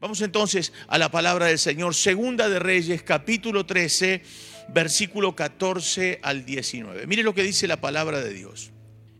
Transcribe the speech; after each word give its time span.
Vamos 0.00 0.22
entonces 0.22 0.72
a 0.88 0.96
la 0.96 1.10
palabra 1.10 1.48
del 1.48 1.58
Señor, 1.58 1.94
Segunda 1.94 2.48
de 2.48 2.58
Reyes, 2.58 3.02
capítulo 3.02 3.66
13, 3.66 4.22
versículo 4.68 5.36
14 5.36 6.20
al 6.22 6.46
19. 6.46 7.06
Mire 7.06 7.22
lo 7.22 7.34
que 7.34 7.42
dice 7.42 7.68
la 7.68 7.82
palabra 7.82 8.22
de 8.22 8.32
Dios. 8.32 8.70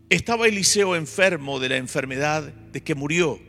Estaba 0.09 0.47
Eliseo 0.47 0.95
enfermo 0.95 1.59
de 1.59 1.69
la 1.69 1.77
enfermedad 1.77 2.41
de 2.41 2.81
que 2.81 2.95
murió, 2.95 3.39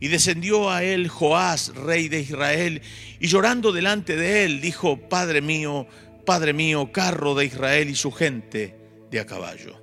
y 0.00 0.08
descendió 0.08 0.72
a 0.72 0.82
él 0.82 1.06
Joás, 1.06 1.72
rey 1.76 2.08
de 2.08 2.18
Israel, 2.18 2.82
y 3.20 3.28
llorando 3.28 3.70
delante 3.70 4.16
de 4.16 4.44
él, 4.44 4.60
dijo, 4.60 4.96
Padre 5.08 5.40
mío, 5.40 5.86
Padre 6.26 6.52
mío, 6.52 6.90
carro 6.90 7.36
de 7.36 7.44
Israel 7.44 7.90
y 7.90 7.94
su 7.94 8.10
gente 8.10 8.76
de 9.08 9.20
a 9.20 9.24
caballo. 9.24 9.80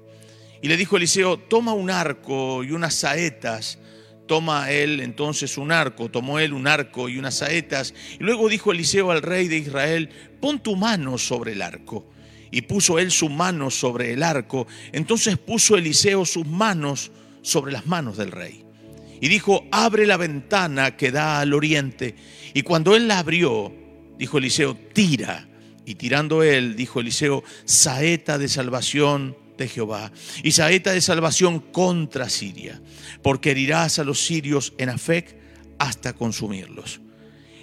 Y 0.62 0.68
le 0.68 0.76
dijo 0.76 0.98
Eliseo, 0.98 1.40
toma 1.40 1.72
un 1.72 1.92
arco 1.92 2.62
y 2.62 2.72
unas 2.72 2.94
saetas, 2.94 3.80
toma 4.30 4.70
él 4.72 5.00
entonces 5.00 5.58
un 5.58 5.72
arco, 5.72 6.12
tomó 6.12 6.38
él 6.38 6.54
un 6.54 6.68
arco 6.68 7.10
y 7.10 7.18
unas 7.18 7.40
saetas, 7.40 7.96
y 8.20 8.24
luego 8.24 8.48
dijo 8.48 8.72
Eliseo 8.72 9.10
al 9.10 9.24
rey 9.24 9.48
de 9.48 9.58
Israel, 9.58 10.10
pon 10.40 10.62
tu 10.62 10.76
mano 10.76 11.18
sobre 11.18 11.54
el 11.54 11.64
arco. 11.64 12.08
Y 12.52 12.62
puso 12.62 13.00
él 13.00 13.12
su 13.12 13.28
mano 13.30 13.70
sobre 13.72 14.14
el 14.14 14.22
arco, 14.22 14.68
entonces 14.92 15.38
puso 15.38 15.78
Eliseo 15.78 16.26
sus 16.26 16.46
manos 16.46 17.12
sobre 17.42 17.72
las 17.72 17.88
manos 17.88 18.18
del 18.18 18.32
rey. 18.32 18.64
Y 19.20 19.30
dijo, 19.30 19.66
abre 19.72 20.06
la 20.06 20.18
ventana 20.18 20.96
que 20.96 21.12
da 21.12 21.42
al 21.42 21.54
oriente. 21.54 22.16
Y 22.54 22.62
cuando 22.62 22.96
él 22.96 23.08
la 23.08 23.20
abrió, 23.20 23.74
dijo 24.18 24.38
Eliseo, 24.38 24.76
tira. 24.94 25.48
Y 25.86 25.96
tirando 25.96 26.44
él, 26.44 26.76
dijo 26.76 27.00
Eliseo, 27.00 27.44
saeta 27.66 28.38
de 28.38 28.48
salvación 28.48 29.36
de 29.64 29.70
Jehová 29.70 30.12
y 30.44 30.52
saeta 30.52 30.92
de 30.92 31.02
salvación 31.02 31.60
contra 31.60 32.30
Siria, 32.30 32.82
porque 33.22 33.52
herirás 33.52 34.00
a 34.00 34.04
los 34.04 34.26
sirios 34.26 34.74
en 34.78 34.90
Afec 34.90 35.36
hasta 35.78 36.14
consumirlos. 36.14 37.02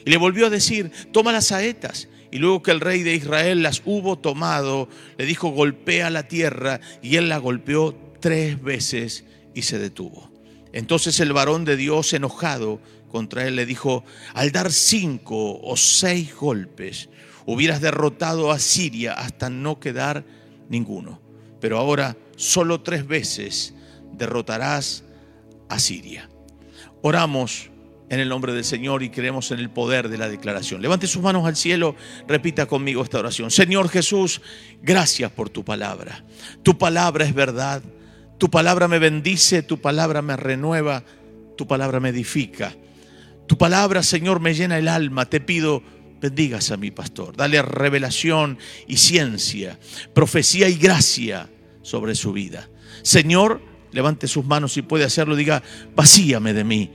Y 0.04 0.10
le 0.10 0.16
volvió 0.16 0.46
a 0.46 0.50
decir, 0.50 0.90
toma 1.12 1.32
las 1.32 1.46
saetas. 1.46 2.08
Y 2.30 2.38
luego 2.38 2.62
que 2.62 2.70
el 2.70 2.80
rey 2.80 3.02
de 3.02 3.14
Israel 3.14 3.62
las 3.62 3.82
hubo 3.84 4.18
tomado, 4.18 4.88
le 5.16 5.26
dijo, 5.26 5.48
golpea 5.48 6.10
la 6.10 6.28
tierra. 6.28 6.80
Y 7.02 7.16
él 7.16 7.28
la 7.28 7.38
golpeó 7.38 7.96
tres 8.20 8.62
veces 8.62 9.24
y 9.54 9.62
se 9.62 9.78
detuvo. 9.78 10.30
Entonces 10.72 11.18
el 11.20 11.32
varón 11.32 11.64
de 11.64 11.76
Dios, 11.76 12.12
enojado 12.12 12.80
contra 13.10 13.46
él, 13.46 13.56
le 13.56 13.66
dijo, 13.66 14.04
al 14.34 14.52
dar 14.52 14.72
cinco 14.72 15.60
o 15.60 15.76
seis 15.76 16.34
golpes, 16.34 17.08
hubieras 17.44 17.80
derrotado 17.80 18.52
a 18.52 18.58
Siria 18.58 19.12
hasta 19.14 19.50
no 19.50 19.80
quedar 19.80 20.24
ninguno 20.68 21.25
pero 21.60 21.78
ahora 21.78 22.16
solo 22.36 22.82
tres 22.82 23.06
veces 23.06 23.74
derrotarás 24.12 25.04
a 25.68 25.78
Siria. 25.78 26.28
Oramos 27.02 27.70
en 28.08 28.20
el 28.20 28.28
nombre 28.28 28.52
del 28.52 28.64
Señor 28.64 29.02
y 29.02 29.10
creemos 29.10 29.50
en 29.50 29.58
el 29.58 29.70
poder 29.70 30.08
de 30.08 30.18
la 30.18 30.28
declaración. 30.28 30.80
Levante 30.80 31.06
sus 31.06 31.22
manos 31.22 31.44
al 31.46 31.56
cielo, 31.56 31.96
repita 32.28 32.66
conmigo 32.66 33.02
esta 33.02 33.18
oración. 33.18 33.50
Señor 33.50 33.88
Jesús, 33.88 34.40
gracias 34.82 35.30
por 35.32 35.50
tu 35.50 35.64
palabra. 35.64 36.24
Tu 36.62 36.78
palabra 36.78 37.24
es 37.24 37.34
verdad. 37.34 37.82
Tu 38.38 38.50
palabra 38.50 38.86
me 38.86 38.98
bendice, 38.98 39.62
tu 39.62 39.80
palabra 39.80 40.22
me 40.22 40.36
renueva, 40.36 41.04
tu 41.56 41.66
palabra 41.66 42.00
me 42.00 42.10
edifica. 42.10 42.74
Tu 43.46 43.56
palabra, 43.56 44.02
Señor, 44.02 44.40
me 44.40 44.54
llena 44.54 44.78
el 44.78 44.88
alma. 44.88 45.26
Te 45.26 45.40
pido 45.40 45.82
bendigas 46.20 46.70
a 46.70 46.76
mi 46.76 46.90
pastor. 46.90 47.36
Dale 47.36 47.60
revelación 47.62 48.58
y 48.86 48.96
ciencia, 48.96 49.78
profecía 50.14 50.68
y 50.68 50.74
gracia 50.74 51.48
sobre 51.82 52.14
su 52.14 52.32
vida. 52.32 52.68
Señor, 53.02 53.62
levante 53.92 54.26
sus 54.26 54.44
manos 54.44 54.72
si 54.72 54.82
puede 54.82 55.04
hacerlo, 55.04 55.36
diga, 55.36 55.62
vacíame 55.94 56.52
de 56.52 56.64
mí 56.64 56.90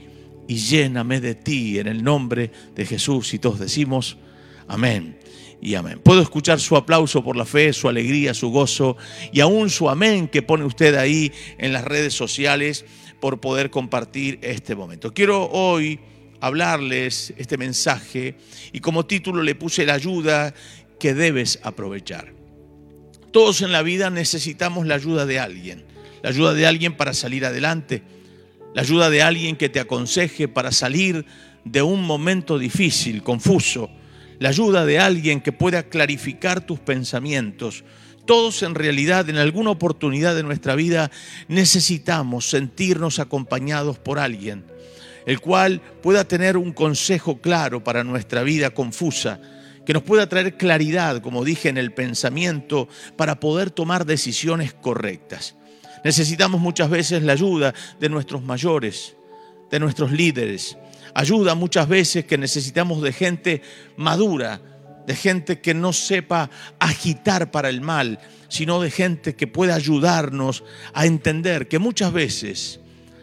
y 0.48 0.56
lléname 0.56 1.20
de 1.20 1.34
ti 1.34 1.78
en 1.78 1.86
el 1.86 2.02
nombre 2.02 2.50
de 2.74 2.86
Jesús. 2.86 3.32
Y 3.34 3.38
todos 3.38 3.58
decimos, 3.58 4.18
amén 4.68 5.18
y 5.60 5.74
amén. 5.76 6.00
Puedo 6.02 6.20
escuchar 6.20 6.60
su 6.60 6.76
aplauso 6.76 7.22
por 7.22 7.36
la 7.36 7.44
fe, 7.44 7.72
su 7.72 7.88
alegría, 7.88 8.34
su 8.34 8.50
gozo 8.50 8.96
y 9.32 9.40
aún 9.40 9.70
su 9.70 9.88
amén 9.88 10.28
que 10.28 10.42
pone 10.42 10.64
usted 10.64 10.94
ahí 10.96 11.32
en 11.58 11.72
las 11.72 11.84
redes 11.84 12.14
sociales 12.14 12.84
por 13.20 13.40
poder 13.40 13.70
compartir 13.70 14.40
este 14.42 14.74
momento. 14.74 15.14
Quiero 15.14 15.48
hoy 15.50 16.00
hablarles 16.42 17.32
este 17.36 17.56
mensaje 17.56 18.34
y 18.72 18.80
como 18.80 19.06
título 19.06 19.44
le 19.44 19.54
puse 19.54 19.86
la 19.86 19.94
ayuda 19.94 20.52
que 20.98 21.14
debes 21.14 21.60
aprovechar. 21.62 22.34
Todos 23.30 23.62
en 23.62 23.70
la 23.70 23.82
vida 23.82 24.10
necesitamos 24.10 24.84
la 24.84 24.96
ayuda 24.96 25.24
de 25.24 25.38
alguien, 25.38 25.84
la 26.20 26.30
ayuda 26.30 26.52
de 26.52 26.66
alguien 26.66 26.96
para 26.96 27.14
salir 27.14 27.46
adelante, 27.46 28.02
la 28.74 28.82
ayuda 28.82 29.08
de 29.08 29.22
alguien 29.22 29.54
que 29.54 29.68
te 29.68 29.78
aconseje 29.78 30.48
para 30.48 30.72
salir 30.72 31.24
de 31.64 31.80
un 31.80 32.02
momento 32.02 32.58
difícil, 32.58 33.22
confuso, 33.22 33.88
la 34.40 34.48
ayuda 34.48 34.84
de 34.84 34.98
alguien 34.98 35.42
que 35.42 35.52
pueda 35.52 35.84
clarificar 35.84 36.66
tus 36.66 36.80
pensamientos. 36.80 37.84
Todos 38.26 38.64
en 38.64 38.74
realidad 38.74 39.30
en 39.30 39.36
alguna 39.36 39.70
oportunidad 39.70 40.34
de 40.34 40.42
nuestra 40.42 40.74
vida 40.74 41.12
necesitamos 41.46 42.50
sentirnos 42.50 43.20
acompañados 43.20 44.00
por 44.00 44.18
alguien, 44.18 44.64
el 45.26 45.40
cual 45.40 45.80
pueda 46.02 46.24
tener 46.24 46.56
un 46.56 46.72
consejo 46.72 47.40
claro 47.40 47.82
para 47.84 48.04
nuestra 48.04 48.42
vida 48.42 48.70
confusa 48.70 49.40
que 49.84 49.92
nos 49.92 50.02
pueda 50.02 50.28
traer 50.28 50.56
claridad, 50.56 51.20
como 51.20 51.44
dije, 51.44 51.68
en 51.68 51.76
el 51.76 51.92
pensamiento 51.92 52.88
para 53.16 53.40
poder 53.40 53.70
tomar 53.70 54.06
decisiones 54.06 54.72
correctas. 54.72 55.56
Necesitamos 56.04 56.60
muchas 56.60 56.90
veces 56.90 57.22
la 57.22 57.32
ayuda 57.32 57.74
de 58.00 58.08
nuestros 58.08 58.42
mayores, 58.42 59.16
de 59.70 59.80
nuestros 59.80 60.12
líderes. 60.12 60.76
Ayuda 61.14 61.54
muchas 61.54 61.88
veces 61.88 62.24
que 62.24 62.38
necesitamos 62.38 63.02
de 63.02 63.12
gente 63.12 63.62
madura, 63.96 64.60
de 65.06 65.16
gente 65.16 65.60
que 65.60 65.74
no 65.74 65.92
sepa 65.92 66.50
agitar 66.78 67.50
para 67.50 67.68
el 67.68 67.80
mal, 67.80 68.18
sino 68.48 68.80
de 68.80 68.90
gente 68.90 69.34
que 69.34 69.46
pueda 69.46 69.74
ayudarnos 69.74 70.64
a 70.94 71.06
entender 71.06 71.68
que 71.68 71.78
muchas 71.78 72.12
veces 72.12 72.80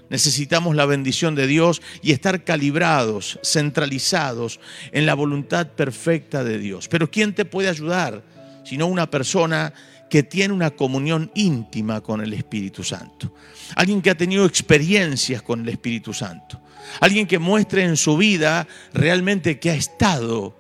Necesitamos 0.10 0.76
la 0.76 0.86
bendición 0.86 1.36
de 1.36 1.48
Dios 1.48 1.82
y 2.02 2.12
estar 2.12 2.44
calibrados, 2.44 3.40
centralizados 3.44 4.60
en 4.92 5.06
la 5.06 5.14
voluntad 5.14 5.68
perfecta 5.68 6.44
de 6.44 6.58
Dios. 6.58 6.88
Pero 6.88 7.12
¿quién 7.12 7.34
te 7.34 7.46
puede 7.46 7.70
ayudar? 7.70 8.24
Sino 8.64 8.88
una 8.88 9.10
persona 9.10 9.74
que 10.10 10.24
tiene 10.24 10.54
una 10.54 10.72
comunión 10.72 11.32
íntima 11.36 12.02
con 12.02 12.22
el 12.22 12.34
Espíritu 12.34 12.84
Santo. 12.84 13.34
Alguien 13.76 14.02
que 14.02 14.10
ha 14.10 14.18
tenido 14.18 14.46
experiencias 14.46 15.42
con 15.44 15.62
el 15.62 15.70
Espíritu 15.70 16.14
Santo. 16.14 16.60
Alguien 17.00 17.28
que 17.28 17.38
muestre 17.38 17.84
en 17.84 17.96
su 17.96 18.18
vida 18.18 18.68
realmente 18.94 19.60
que 19.60 19.70
ha 19.70 19.76
estado 19.76 20.58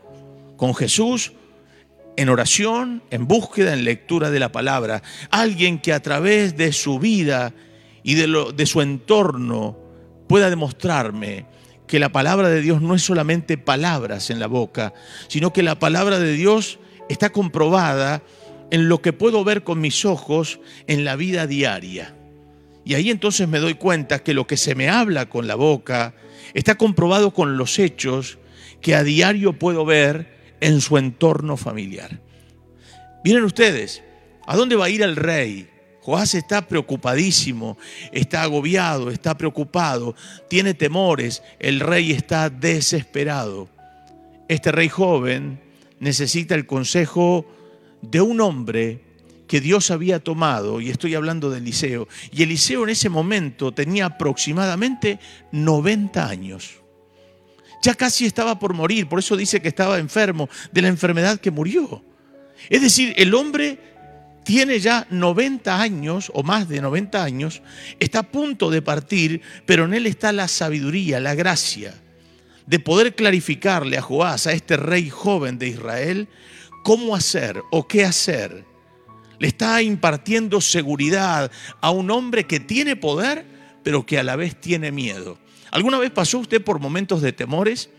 con 0.55 0.75
Jesús 0.75 1.33
en 2.15 2.29
oración, 2.29 3.01
en 3.09 3.27
búsqueda, 3.27 3.73
en 3.73 3.85
lectura 3.85 4.29
de 4.29 4.39
la 4.39 4.51
palabra. 4.51 5.01
Alguien 5.31 5.79
que 5.79 5.93
a 5.93 6.01
través 6.01 6.55
de 6.55 6.73
su 6.73 6.99
vida 6.99 7.53
y 8.09 8.15
de, 8.15 8.65
su 8.65 8.81
entorno 8.81 9.77
pueda 10.27 10.49
demostrarme 10.49 11.45
que 11.85 11.99
la 11.99 12.11
palabra 12.11 12.49
de 12.49 12.59
Dios 12.59 12.81
no 12.81 12.95
es 12.95 13.03
solamente 13.03 13.59
palabras 13.59 14.31
en 14.31 14.39
la 14.39 14.47
boca, 14.47 14.95
sino 15.27 15.53
que 15.53 15.61
la 15.61 15.77
palabra 15.77 16.17
de 16.17 16.33
Dios 16.33 16.79
está 17.07 17.31
comprobada 17.31 18.23
en 18.71 18.89
lo 18.89 19.03
que 19.03 19.13
puedo 19.13 19.43
ver 19.43 19.63
con 19.63 19.79
mis 19.79 20.05
ojos 20.05 20.59
en 20.87 21.05
la 21.05 21.15
vida 21.15 21.45
diaria. 21.45 22.15
Y 22.83 22.95
ahí 22.95 23.11
entonces 23.11 23.47
me 23.47 23.59
doy 23.59 23.75
cuenta 23.75 24.23
que 24.23 24.33
lo 24.33 24.47
que 24.47 24.57
se 24.57 24.73
me 24.73 24.89
habla 24.89 25.29
con 25.29 25.45
la 25.45 25.53
boca 25.53 26.15
está 26.55 26.79
comprobado 26.79 27.31
con 27.31 27.57
los 27.57 27.77
hechos 27.77 28.39
que 28.81 28.95
a 28.95 29.03
diario 29.03 29.53
puedo 29.53 29.85
ver 29.85 30.55
en 30.61 30.81
su 30.81 30.97
entorno 30.97 31.57
familiar. 31.57 32.19
Miren 33.23 33.43
ustedes, 33.43 34.01
¿a 34.47 34.55
dónde 34.55 34.75
va 34.75 34.85
a 34.85 34.89
ir 34.89 35.03
el 35.03 35.15
rey? 35.15 35.69
Joás 36.09 36.33
está 36.33 36.67
preocupadísimo, 36.67 37.77
está 38.11 38.41
agobiado, 38.41 39.11
está 39.11 39.37
preocupado, 39.37 40.15
tiene 40.49 40.73
temores, 40.73 41.43
el 41.59 41.79
rey 41.79 42.13
está 42.13 42.49
desesperado. 42.49 43.69
Este 44.47 44.71
rey 44.71 44.89
joven 44.89 45.61
necesita 45.99 46.55
el 46.55 46.65
consejo 46.65 47.45
de 48.01 48.21
un 48.21 48.41
hombre 48.41 49.03
que 49.47 49.61
Dios 49.61 49.91
había 49.91 50.17
tomado, 50.17 50.81
y 50.81 50.89
estoy 50.89 51.13
hablando 51.13 51.51
de 51.51 51.59
Eliseo, 51.59 52.07
y 52.31 52.41
Eliseo 52.41 52.85
en 52.85 52.89
ese 52.89 53.09
momento 53.09 53.71
tenía 53.71 54.07
aproximadamente 54.07 55.19
90 55.51 56.27
años. 56.27 56.71
Ya 57.83 57.93
casi 57.93 58.25
estaba 58.25 58.57
por 58.57 58.73
morir, 58.73 59.07
por 59.07 59.19
eso 59.19 59.37
dice 59.37 59.61
que 59.61 59.67
estaba 59.67 59.99
enfermo 59.99 60.49
de 60.71 60.81
la 60.81 60.87
enfermedad 60.87 61.39
que 61.39 61.51
murió. 61.51 62.03
Es 62.67 62.81
decir, 62.81 63.13
el 63.15 63.35
hombre 63.35 63.98
tiene 64.43 64.79
ya 64.79 65.05
90 65.09 65.79
años 65.79 66.31
o 66.33 66.43
más 66.43 66.67
de 66.67 66.81
90 66.81 67.23
años, 67.23 67.61
está 67.99 68.19
a 68.19 68.31
punto 68.31 68.69
de 68.69 68.81
partir, 68.81 69.41
pero 69.65 69.85
en 69.85 69.93
él 69.93 70.05
está 70.07 70.31
la 70.31 70.47
sabiduría, 70.47 71.19
la 71.19 71.35
gracia 71.35 71.93
de 72.65 72.79
poder 72.79 73.15
clarificarle 73.15 73.97
a 73.97 74.01
Joás, 74.01 74.45
a 74.45 74.53
este 74.53 74.77
rey 74.77 75.09
joven 75.09 75.57
de 75.57 75.67
Israel, 75.67 76.27
cómo 76.83 77.15
hacer 77.15 77.61
o 77.71 77.87
qué 77.87 78.05
hacer. 78.05 78.63
Le 79.39 79.47
está 79.47 79.81
impartiendo 79.81 80.61
seguridad 80.61 81.51
a 81.81 81.89
un 81.91 82.11
hombre 82.11 82.45
que 82.45 82.59
tiene 82.59 82.95
poder, 82.95 83.45
pero 83.83 84.05
que 84.05 84.19
a 84.19 84.23
la 84.23 84.35
vez 84.35 84.59
tiene 84.59 84.91
miedo. 84.91 85.39
¿Alguna 85.71 85.97
vez 85.97 86.11
pasó 86.11 86.37
usted 86.37 86.63
por 86.63 86.79
momentos 86.79 87.21
de 87.21 87.33
temores? 87.33 87.89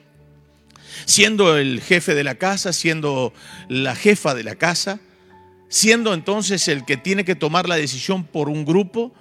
siendo 1.04 1.56
el 1.56 1.80
jefe 1.80 2.14
de 2.14 2.24
la 2.24 2.36
casa, 2.36 2.72
siendo 2.72 3.32
la 3.68 3.94
jefa 3.94 4.34
de 4.34 4.44
la 4.44 4.56
casa, 4.56 5.00
siendo 5.70 6.12
entonces 6.12 6.68
el 6.68 6.84
que 6.84 6.98
tiene 6.98 7.24
que 7.24 7.36
tomar 7.36 7.68
la 7.68 7.76
decisión 7.76 8.24
por 8.24 8.50
un 8.50 8.66
grupo, 8.66 9.12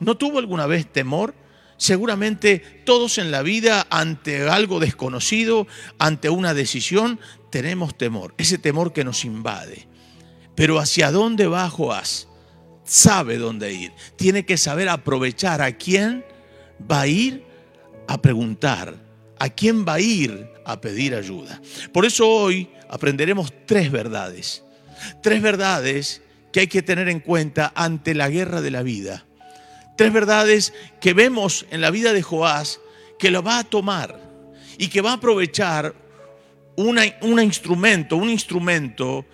¿no 0.00 0.16
tuvo 0.16 0.38
alguna 0.38 0.66
vez 0.66 0.92
temor? 0.92 1.34
Seguramente 1.78 2.58
todos 2.84 3.16
en 3.18 3.30
la 3.30 3.42
vida 3.42 3.86
ante 3.88 4.48
algo 4.48 4.80
desconocido, 4.80 5.66
ante 5.98 6.28
una 6.28 6.54
decisión, 6.54 7.18
tenemos 7.50 7.96
temor, 7.96 8.34
ese 8.36 8.58
temor 8.58 8.92
que 8.92 9.04
nos 9.04 9.24
invade. 9.24 9.88
Pero 10.54 10.78
¿hacia 10.78 11.10
dónde 11.10 11.46
va 11.46 11.70
Joás? 11.70 12.28
Sabe 12.84 13.38
dónde 13.38 13.72
ir. 13.72 13.92
Tiene 14.16 14.44
que 14.44 14.58
saber 14.58 14.88
aprovechar 14.88 15.62
a 15.62 15.72
quién 15.72 16.24
va 16.90 17.02
a 17.02 17.06
ir 17.06 17.44
a 18.08 18.20
preguntar, 18.20 18.96
a 19.38 19.48
quién 19.48 19.86
va 19.86 19.94
a 19.94 20.00
ir 20.00 20.50
a 20.64 20.80
pedir 20.80 21.14
ayuda. 21.14 21.60
Por 21.92 22.04
eso 22.04 22.28
hoy 22.28 22.68
aprenderemos 22.90 23.52
tres 23.66 23.90
verdades. 23.90 24.64
Tres 25.22 25.42
verdades 25.42 26.22
que 26.52 26.60
hay 26.60 26.66
que 26.66 26.82
tener 26.82 27.08
en 27.08 27.20
cuenta 27.20 27.72
ante 27.74 28.14
la 28.14 28.28
guerra 28.28 28.60
de 28.60 28.70
la 28.70 28.82
vida. 28.82 29.24
Tres 29.96 30.12
verdades 30.12 30.72
que 31.00 31.14
vemos 31.14 31.66
en 31.70 31.80
la 31.80 31.90
vida 31.90 32.12
de 32.12 32.22
Joás 32.22 32.80
que 33.18 33.30
lo 33.30 33.42
va 33.42 33.58
a 33.58 33.64
tomar 33.64 34.20
y 34.78 34.88
que 34.88 35.00
va 35.00 35.10
a 35.10 35.14
aprovechar 35.14 35.94
un 36.76 37.40
instrumento, 37.40 38.16
un 38.16 38.30
instrumento 38.30 39.26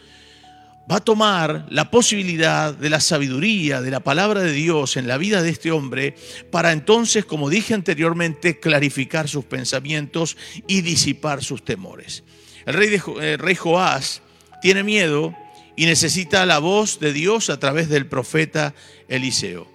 va 0.91 0.97
a 0.97 1.01
tomar 1.01 1.67
la 1.71 1.91
posibilidad 1.91 2.75
de 2.75 2.91
la 2.91 3.01
sabiduría, 3.01 3.83
de 3.83 3.91
la 3.91 4.01
palabra 4.01 4.41
de 4.41 4.53
Dios 4.53 4.97
en 4.97 5.07
la 5.07 5.19
vida 5.19 5.43
de 5.43 5.51
este 5.51 5.71
hombre, 5.71 6.15
para 6.51 6.73
entonces, 6.73 7.25
como 7.25 7.51
dije 7.51 7.75
anteriormente, 7.75 8.59
clarificar 8.59 9.29
sus 9.29 9.45
pensamientos 9.45 10.37
y 10.67 10.81
disipar 10.81 11.45
sus 11.45 11.65
temores. 11.65 12.25
El 12.65 12.75
rey, 12.75 13.01
el 13.21 13.39
rey 13.39 13.55
Joás 13.55 14.23
tiene 14.63 14.83
miedo 14.83 15.35
y 15.79 15.87
necesita 15.87 16.45
la 16.45 16.59
voz 16.59 16.99
de 16.99 17.13
Dios 17.13 17.51
a 17.51 17.61
través 17.61 17.89
del 17.89 18.09
profeta 18.09 18.75
Eliseo. 19.07 19.69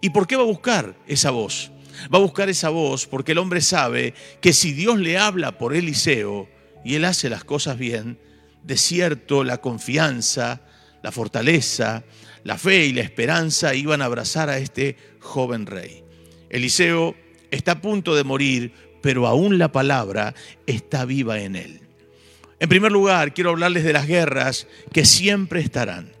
¿Y 0.00 0.10
por 0.10 0.28
qué 0.28 0.36
va 0.36 0.44
a 0.44 0.46
buscar 0.46 0.94
esa 1.08 1.32
voz? 1.32 1.72
Va 2.14 2.18
a 2.18 2.22
buscar 2.22 2.48
esa 2.48 2.68
voz 2.68 3.08
porque 3.08 3.32
el 3.32 3.38
hombre 3.38 3.60
sabe 3.60 4.14
que 4.40 4.52
si 4.52 4.72
Dios 4.72 5.00
le 5.00 5.18
habla 5.18 5.58
por 5.58 5.74
Eliseo 5.74 6.48
y 6.84 6.94
él 6.94 7.04
hace 7.04 7.28
las 7.28 7.42
cosas 7.42 7.76
bien, 7.76 8.20
de 8.62 8.76
cierto 8.76 9.42
la 9.42 9.60
confianza, 9.60 10.60
la 11.02 11.10
fortaleza, 11.10 12.04
la 12.44 12.56
fe 12.56 12.86
y 12.86 12.92
la 12.92 13.02
esperanza 13.02 13.74
iban 13.74 14.00
a 14.00 14.04
abrazar 14.04 14.50
a 14.50 14.58
este 14.58 14.96
joven 15.18 15.66
rey. 15.66 16.04
Eliseo 16.50 17.16
está 17.50 17.72
a 17.72 17.80
punto 17.80 18.14
de 18.14 18.22
morir, 18.22 18.72
pero 19.02 19.26
aún 19.26 19.58
la 19.58 19.72
palabra 19.72 20.36
está 20.68 21.04
viva 21.04 21.40
en 21.40 21.56
él. 21.56 21.87
En 22.60 22.68
primer 22.68 22.90
lugar, 22.90 23.34
quiero 23.34 23.50
hablarles 23.50 23.84
de 23.84 23.92
las 23.92 24.06
guerras 24.06 24.66
que 24.92 25.04
siempre 25.04 25.60
estarán. 25.60 26.12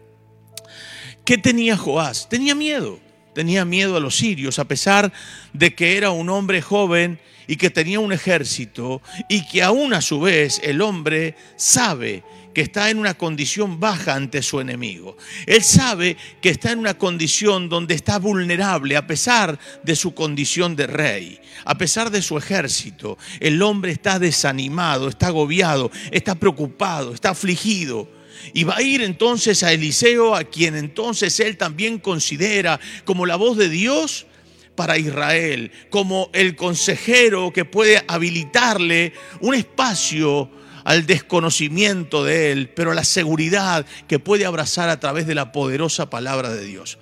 ¿Qué 1.24 1.36
tenía 1.36 1.76
Joás? 1.76 2.28
Tenía 2.28 2.54
miedo. 2.54 3.00
Tenía 3.34 3.64
miedo 3.64 3.96
a 3.96 4.00
los 4.00 4.16
sirios, 4.16 4.58
a 4.58 4.64
pesar 4.64 5.12
de 5.52 5.74
que 5.74 5.96
era 5.96 6.10
un 6.10 6.28
hombre 6.28 6.62
joven 6.62 7.20
y 7.46 7.56
que 7.56 7.70
tenía 7.70 8.00
un 8.00 8.12
ejército 8.12 9.00
y 9.28 9.46
que 9.46 9.62
aún 9.62 9.94
a 9.94 10.00
su 10.00 10.20
vez 10.20 10.60
el 10.64 10.80
hombre 10.80 11.36
sabe 11.56 12.24
que 12.58 12.62
está 12.62 12.90
en 12.90 12.98
una 12.98 13.14
condición 13.14 13.78
baja 13.78 14.16
ante 14.16 14.42
su 14.42 14.58
enemigo. 14.58 15.16
Él 15.46 15.62
sabe 15.62 16.16
que 16.42 16.48
está 16.48 16.72
en 16.72 16.80
una 16.80 16.98
condición 16.98 17.68
donde 17.68 17.94
está 17.94 18.18
vulnerable 18.18 18.96
a 18.96 19.06
pesar 19.06 19.56
de 19.84 19.94
su 19.94 20.12
condición 20.12 20.74
de 20.74 20.88
rey, 20.88 21.38
a 21.64 21.78
pesar 21.78 22.10
de 22.10 22.20
su 22.20 22.36
ejército. 22.36 23.16
El 23.38 23.62
hombre 23.62 23.92
está 23.92 24.18
desanimado, 24.18 25.06
está 25.06 25.28
agobiado, 25.28 25.92
está 26.10 26.34
preocupado, 26.34 27.14
está 27.14 27.30
afligido. 27.30 28.10
Y 28.52 28.64
va 28.64 28.78
a 28.78 28.82
ir 28.82 29.02
entonces 29.02 29.62
a 29.62 29.72
Eliseo, 29.72 30.34
a 30.34 30.42
quien 30.42 30.74
entonces 30.74 31.38
él 31.38 31.56
también 31.56 32.00
considera 32.00 32.80
como 33.04 33.24
la 33.24 33.36
voz 33.36 33.56
de 33.56 33.68
Dios 33.68 34.26
para 34.74 34.98
Israel, 34.98 35.70
como 35.90 36.28
el 36.32 36.56
consejero 36.56 37.52
que 37.52 37.64
puede 37.64 38.02
habilitarle 38.08 39.12
un 39.42 39.54
espacio 39.54 40.50
al 40.84 41.06
desconocimiento 41.06 42.24
de 42.24 42.52
Él, 42.52 42.68
pero 42.70 42.92
a 42.92 42.94
la 42.94 43.04
seguridad 43.04 43.86
que 44.06 44.18
puede 44.18 44.46
abrazar 44.46 44.88
a 44.88 45.00
través 45.00 45.26
de 45.26 45.34
la 45.34 45.52
poderosa 45.52 46.10
palabra 46.10 46.50
de 46.50 46.64
Dios. 46.64 46.98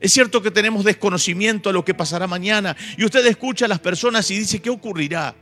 Es 0.00 0.12
cierto 0.12 0.40
que 0.42 0.50
tenemos 0.50 0.84
desconocimiento 0.84 1.68
a 1.70 1.72
lo 1.72 1.84
que 1.84 1.94
pasará 1.94 2.26
mañana 2.26 2.76
y 2.96 3.04
usted 3.04 3.24
escucha 3.26 3.66
a 3.66 3.68
las 3.68 3.80
personas 3.80 4.30
y 4.30 4.38
dice, 4.38 4.60
¿qué 4.60 4.70
ocurrirá? 4.70 5.34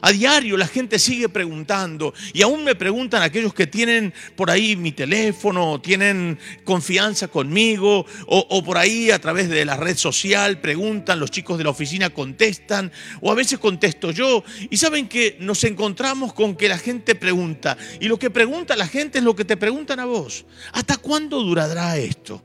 A 0.00 0.12
diario 0.12 0.56
la 0.56 0.66
gente 0.66 0.98
sigue 0.98 1.28
preguntando 1.28 2.14
y 2.32 2.42
aún 2.42 2.64
me 2.64 2.74
preguntan 2.74 3.22
aquellos 3.22 3.54
que 3.54 3.66
tienen 3.66 4.12
por 4.34 4.50
ahí 4.50 4.76
mi 4.76 4.92
teléfono, 4.92 5.80
tienen 5.80 6.38
confianza 6.64 7.28
conmigo 7.28 8.06
o, 8.26 8.64
por 8.64 8.78
ahí 8.78 9.10
a 9.10 9.20
través 9.20 9.48
de 9.48 9.64
la 9.64 9.76
red 9.76 9.96
social 9.96 10.60
preguntan, 10.60 11.20
los 11.20 11.30
chicos 11.30 11.58
de 11.58 11.64
la 11.64 11.70
oficina 11.70 12.10
contestan 12.10 12.92
o 13.20 13.30
a 13.30 13.34
veces 13.34 13.58
contesto 13.58 14.10
yo 14.10 14.44
y 14.70 14.76
saben 14.76 15.08
que 15.08 15.36
nos 15.40 15.64
encontramos 15.64 16.32
con 16.32 16.56
que 16.56 16.68
la 16.68 16.78
gente 16.78 17.14
pregunta 17.14 17.76
y 18.00 18.08
lo 18.08 18.18
que 18.18 18.30
pregunta 18.30 18.76
la 18.76 18.86
gente 18.86 19.18
es 19.18 19.24
lo 19.24 19.34
que 19.34 19.44
te 19.44 19.56
preguntan 19.56 20.00
a 20.00 20.04
vos. 20.04 20.44
¿Hasta 20.72 20.96
cuándo 20.96 21.42
durará 21.42 21.96
esto? 21.96 22.42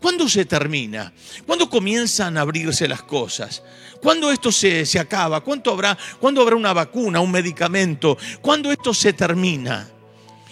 ¿Cuándo 0.00 0.28
se 0.28 0.44
termina? 0.44 1.12
¿Cuándo 1.44 1.68
comienzan 1.68 2.38
a 2.38 2.42
abrirse 2.42 2.86
las 2.86 3.02
cosas? 3.02 3.62
¿Cuándo 4.00 4.30
esto 4.30 4.52
se, 4.52 4.86
acaba? 4.98 5.40
¿Cuánto 5.40 5.72
habrá, 5.72 5.98
¿Cuándo 6.20 6.40
habrá 6.40 6.54
una 6.54 6.72
vacuna, 6.72 7.20
un 7.20 7.32
medicamento? 7.32 8.16
¿Cuándo 8.40 8.70
esto 8.70 8.94
se 8.94 9.12
termina? 9.12 9.88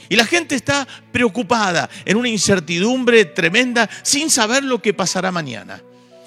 Y 0.08 0.16
la 0.16 0.26
gente 0.26 0.56
está 0.56 0.86
preocupada 1.12 1.88
en 2.04 2.16
una 2.16 2.28
incertidumbre 2.28 3.24
tremenda 3.26 3.88
sin 4.02 4.30
saber 4.30 4.64
lo 4.64 4.82
que 4.82 4.94
pasará 4.94 5.30
mañana. 5.30 5.80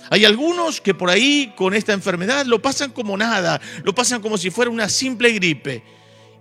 Hay 0.09 0.25
algunos 0.25 0.81
que 0.81 0.93
por 0.93 1.09
ahí 1.09 1.53
con 1.55 1.73
esta 1.73 1.93
enfermedad 1.93 2.45
lo 2.45 2.61
pasan 2.61 2.91
como 2.91 3.17
nada, 3.17 3.59
lo 3.83 3.93
pasan 3.93 4.21
como 4.21 4.37
si 4.37 4.49
fuera 4.49 4.71
una 4.71 4.89
simple 4.89 5.31
gripe. 5.31 5.83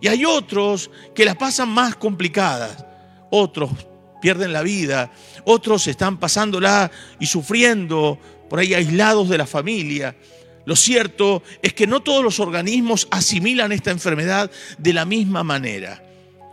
Y 0.01 0.07
hay 0.07 0.25
otros 0.25 0.91
que 1.15 1.25
las 1.25 1.37
pasan 1.37 1.69
más 1.69 1.97
complicadas. 1.97 2.85
Otros 3.31 3.71
pierden 4.21 4.53
la 4.53 4.63
vida, 4.63 5.11
otros 5.45 5.87
están 5.87 6.19
pasándola 6.19 6.91
y 7.21 7.27
sufriendo 7.27 8.19
por 8.49 8.59
ahí 8.59 8.75
aislados 8.75 9.29
de 9.29 9.39
la 9.39 9.47
familia. 9.47 10.17
Lo 10.65 10.77
cierto 10.77 11.43
es 11.63 11.73
que 11.73 11.87
no 11.87 12.01
todos 12.01 12.23
los 12.23 12.41
organismos 12.41 13.09
asimilan 13.11 13.73
esta 13.73 13.91
enfermedad 13.91 14.51
de 14.77 14.93
la 14.93 15.05
misma 15.05 15.43
manera. 15.43 16.03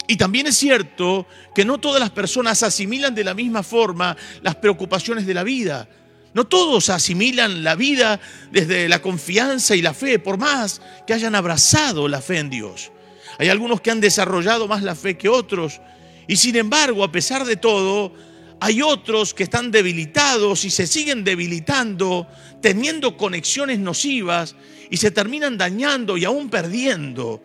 Y 0.07 0.17
también 0.17 0.47
es 0.47 0.57
cierto 0.57 1.27
que 1.53 1.65
no 1.65 1.79
todas 1.79 1.99
las 1.99 2.11
personas 2.11 2.63
asimilan 2.63 3.15
de 3.15 3.23
la 3.23 3.33
misma 3.33 3.63
forma 3.63 4.15
las 4.41 4.55
preocupaciones 4.55 5.25
de 5.25 5.33
la 5.33 5.43
vida. 5.43 5.89
No 6.33 6.45
todos 6.45 6.89
asimilan 6.89 7.63
la 7.63 7.75
vida 7.75 8.19
desde 8.51 8.87
la 8.87 9.01
confianza 9.01 9.75
y 9.75 9.81
la 9.81 9.93
fe, 9.93 10.19
por 10.19 10.37
más 10.37 10.81
que 11.07 11.13
hayan 11.13 11.33
abrazado 11.33 12.07
la 12.07 12.21
fe 12.21 12.39
en 12.39 12.49
Dios. 12.49 12.91
Hay 13.37 13.49
algunos 13.49 13.81
que 13.81 13.91
han 13.91 14.01
desarrollado 14.01 14.67
más 14.67 14.83
la 14.83 14.95
fe 14.95 15.17
que 15.17 15.29
otros. 15.29 15.81
Y 16.27 16.35
sin 16.35 16.55
embargo, 16.55 17.03
a 17.03 17.11
pesar 17.11 17.45
de 17.45 17.55
todo, 17.55 18.13
hay 18.59 18.81
otros 18.81 19.33
que 19.33 19.43
están 19.43 19.71
debilitados 19.71 20.65
y 20.65 20.69
se 20.69 20.87
siguen 20.87 21.23
debilitando, 21.23 22.27
teniendo 22.61 23.17
conexiones 23.17 23.79
nocivas 23.79 24.55
y 24.89 24.97
se 24.97 25.11
terminan 25.11 25.57
dañando 25.57 26.17
y 26.17 26.25
aún 26.25 26.49
perdiendo. 26.49 27.43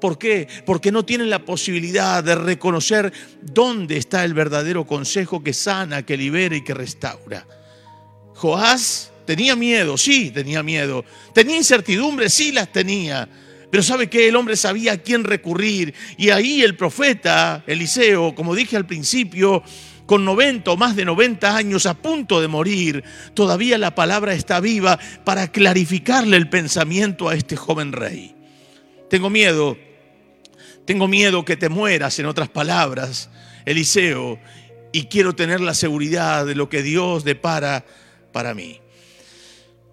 ¿Por 0.00 0.18
qué? 0.18 0.48
Porque 0.66 0.90
no 0.90 1.04
tienen 1.04 1.30
la 1.30 1.44
posibilidad 1.44 2.24
de 2.24 2.34
reconocer 2.34 3.12
dónde 3.40 3.96
está 3.96 4.24
el 4.24 4.34
verdadero 4.34 4.86
consejo 4.86 5.44
que 5.44 5.52
sana, 5.52 6.04
que 6.04 6.16
libera 6.16 6.56
y 6.56 6.64
que 6.64 6.74
restaura. 6.74 7.46
Joás 8.34 9.12
tenía 9.24 9.54
miedo, 9.54 9.96
sí, 9.96 10.30
tenía 10.30 10.62
miedo. 10.62 11.04
Tenía 11.32 11.56
incertidumbre, 11.56 12.28
sí 12.30 12.50
las 12.50 12.72
tenía. 12.72 13.28
Pero 13.72 13.82
sabe 13.82 14.10
que 14.10 14.28
el 14.28 14.36
hombre 14.36 14.54
sabía 14.54 14.92
a 14.92 14.96
quién 14.98 15.24
recurrir. 15.24 15.94
Y 16.18 16.28
ahí 16.28 16.60
el 16.60 16.76
profeta 16.76 17.64
Eliseo, 17.66 18.34
como 18.34 18.54
dije 18.54 18.76
al 18.76 18.84
principio, 18.84 19.62
con 20.04 20.26
90 20.26 20.72
o 20.72 20.76
más 20.76 20.94
de 20.94 21.06
90 21.06 21.56
años 21.56 21.86
a 21.86 21.94
punto 21.94 22.42
de 22.42 22.48
morir, 22.48 23.02
todavía 23.32 23.78
la 23.78 23.94
palabra 23.94 24.34
está 24.34 24.60
viva 24.60 24.98
para 25.24 25.50
clarificarle 25.50 26.36
el 26.36 26.50
pensamiento 26.50 27.30
a 27.30 27.34
este 27.34 27.56
joven 27.56 27.92
rey. 27.92 28.36
Tengo 29.08 29.30
miedo, 29.30 29.78
tengo 30.84 31.08
miedo 31.08 31.46
que 31.46 31.56
te 31.56 31.70
mueras, 31.70 32.18
en 32.18 32.26
otras 32.26 32.50
palabras, 32.50 33.30
Eliseo, 33.64 34.38
y 34.92 35.04
quiero 35.04 35.34
tener 35.34 35.62
la 35.62 35.72
seguridad 35.72 36.44
de 36.44 36.56
lo 36.56 36.68
que 36.68 36.82
Dios 36.82 37.24
depara 37.24 37.86
para 38.32 38.52
mí. 38.52 38.81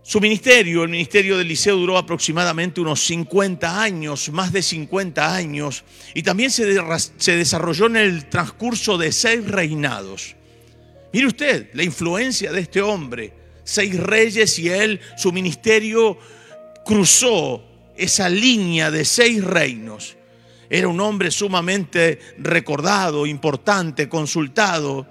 Su 0.09 0.19
ministerio, 0.19 0.81
el 0.81 0.89
ministerio 0.89 1.37
de 1.37 1.43
Eliseo, 1.43 1.75
duró 1.75 1.95
aproximadamente 1.95 2.81
unos 2.81 2.99
50 3.05 3.79
años, 3.79 4.31
más 4.31 4.51
de 4.51 4.63
50 4.63 5.35
años, 5.35 5.83
y 6.15 6.23
también 6.23 6.49
se, 6.49 6.65
se 7.17 7.35
desarrolló 7.35 7.85
en 7.85 7.97
el 7.97 8.25
transcurso 8.27 8.97
de 8.97 9.11
seis 9.11 9.45
reinados. 9.45 10.35
Mire 11.13 11.27
usted 11.27 11.69
la 11.73 11.83
influencia 11.83 12.51
de 12.51 12.61
este 12.61 12.81
hombre, 12.81 13.33
seis 13.63 13.99
reyes 13.99 14.57
y 14.57 14.69
él, 14.69 14.99
su 15.15 15.31
ministerio 15.31 16.17
cruzó 16.83 17.63
esa 17.95 18.29
línea 18.29 18.89
de 18.89 19.05
seis 19.05 19.43
reinos. 19.43 20.17
Era 20.71 20.87
un 20.87 20.99
hombre 21.01 21.29
sumamente 21.29 22.17
recordado, 22.39 23.27
importante, 23.27 24.09
consultado, 24.09 25.05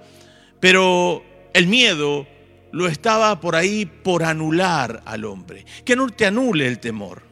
pero 0.59 1.23
el 1.53 1.67
miedo 1.67 2.27
lo 2.71 2.87
estaba 2.87 3.39
por 3.39 3.55
ahí 3.55 3.85
por 3.85 4.23
anular 4.23 5.01
al 5.05 5.25
hombre. 5.25 5.65
Que 5.85 5.95
no 5.95 6.09
te 6.09 6.25
anule 6.25 6.67
el 6.67 6.79
temor. 6.79 7.23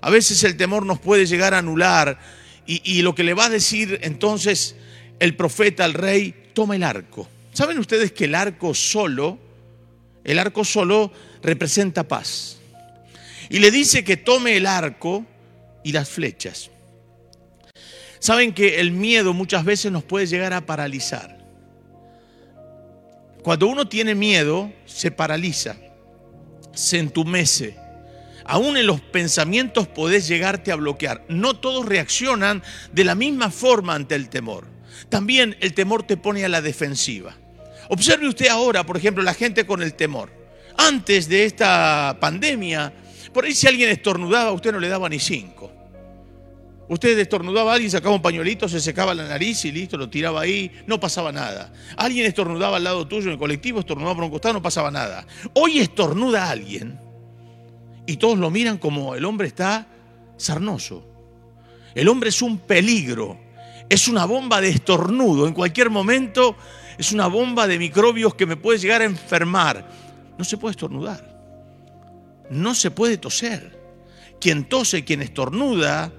A 0.00 0.10
veces 0.10 0.42
el 0.44 0.56
temor 0.56 0.86
nos 0.86 0.98
puede 0.98 1.26
llegar 1.26 1.54
a 1.54 1.58
anular 1.58 2.18
y, 2.66 2.80
y 2.84 3.02
lo 3.02 3.14
que 3.14 3.24
le 3.24 3.34
va 3.34 3.46
a 3.46 3.50
decir 3.50 3.98
entonces 4.02 4.76
el 5.18 5.36
profeta 5.36 5.84
al 5.84 5.94
rey, 5.94 6.34
toma 6.54 6.76
el 6.76 6.82
arco. 6.82 7.28
¿Saben 7.52 7.78
ustedes 7.78 8.12
que 8.12 8.24
el 8.24 8.34
arco 8.34 8.74
solo, 8.74 9.38
el 10.24 10.38
arco 10.38 10.64
solo 10.64 11.12
representa 11.42 12.08
paz? 12.08 12.58
Y 13.50 13.58
le 13.58 13.70
dice 13.70 14.04
que 14.04 14.16
tome 14.16 14.56
el 14.56 14.66
arco 14.66 15.26
y 15.84 15.92
las 15.92 16.08
flechas. 16.08 16.70
Saben 18.18 18.52
que 18.52 18.80
el 18.80 18.92
miedo 18.92 19.32
muchas 19.32 19.64
veces 19.64 19.90
nos 19.90 20.04
puede 20.04 20.26
llegar 20.26 20.52
a 20.52 20.66
paralizar. 20.66 21.39
Cuando 23.42 23.66
uno 23.66 23.88
tiene 23.88 24.14
miedo, 24.14 24.72
se 24.84 25.10
paraliza, 25.10 25.76
se 26.74 26.98
entumece. 26.98 27.76
Aún 28.44 28.76
en 28.76 28.86
los 28.86 29.00
pensamientos 29.00 29.86
podés 29.86 30.26
llegarte 30.28 30.72
a 30.72 30.76
bloquear. 30.76 31.24
No 31.28 31.54
todos 31.54 31.86
reaccionan 31.86 32.62
de 32.92 33.04
la 33.04 33.14
misma 33.14 33.50
forma 33.50 33.94
ante 33.94 34.14
el 34.14 34.28
temor. 34.28 34.66
También 35.08 35.56
el 35.60 35.72
temor 35.72 36.02
te 36.02 36.16
pone 36.16 36.44
a 36.44 36.48
la 36.48 36.60
defensiva. 36.60 37.36
Observe 37.88 38.28
usted 38.28 38.48
ahora, 38.48 38.84
por 38.84 38.96
ejemplo, 38.96 39.22
la 39.22 39.34
gente 39.34 39.66
con 39.66 39.82
el 39.82 39.94
temor. 39.94 40.30
Antes 40.76 41.28
de 41.28 41.44
esta 41.44 42.18
pandemia, 42.20 42.92
por 43.32 43.44
ahí 43.44 43.54
si 43.54 43.66
alguien 43.66 43.90
estornudaba, 43.90 44.52
usted 44.52 44.72
no 44.72 44.80
le 44.80 44.88
daba 44.88 45.08
ni 45.08 45.18
cinco. 45.18 45.72
Usted 46.90 47.16
estornudaba 47.20 47.70
a 47.70 47.74
alguien, 47.74 47.88
sacaba 47.88 48.16
un 48.16 48.20
pañuelito, 48.20 48.68
se 48.68 48.80
secaba 48.80 49.14
la 49.14 49.28
nariz 49.28 49.64
y 49.64 49.70
listo, 49.70 49.96
lo 49.96 50.10
tiraba 50.10 50.40
ahí, 50.40 50.72
no 50.88 50.98
pasaba 50.98 51.30
nada. 51.30 51.72
Alguien 51.96 52.26
estornudaba 52.26 52.78
al 52.78 52.82
lado 52.82 53.06
tuyo 53.06 53.26
en 53.26 53.34
el 53.34 53.38
colectivo, 53.38 53.78
estornudaba 53.78 54.16
por 54.16 54.24
un 54.24 54.30
costado, 54.30 54.54
no 54.54 54.62
pasaba 54.62 54.90
nada. 54.90 55.24
Hoy 55.54 55.78
estornuda 55.78 56.46
a 56.46 56.50
alguien 56.50 56.98
y 58.06 58.16
todos 58.16 58.36
lo 58.36 58.50
miran 58.50 58.78
como 58.78 59.14
el 59.14 59.24
hombre 59.24 59.46
está 59.46 59.86
sarnoso. 60.36 61.06
El 61.94 62.08
hombre 62.08 62.30
es 62.30 62.42
un 62.42 62.58
peligro, 62.58 63.38
es 63.88 64.08
una 64.08 64.24
bomba 64.24 64.60
de 64.60 64.70
estornudo. 64.70 65.46
En 65.46 65.54
cualquier 65.54 65.90
momento 65.90 66.56
es 66.98 67.12
una 67.12 67.28
bomba 67.28 67.68
de 67.68 67.78
microbios 67.78 68.34
que 68.34 68.46
me 68.46 68.56
puede 68.56 68.80
llegar 68.80 69.02
a 69.02 69.04
enfermar. 69.04 69.88
No 70.36 70.42
se 70.42 70.56
puede 70.56 70.72
estornudar. 70.72 71.24
No 72.50 72.74
se 72.74 72.90
puede 72.90 73.16
toser. 73.16 73.78
Quien 74.40 74.64
tose, 74.64 75.04
quien 75.04 75.22
estornuda, 75.22 76.12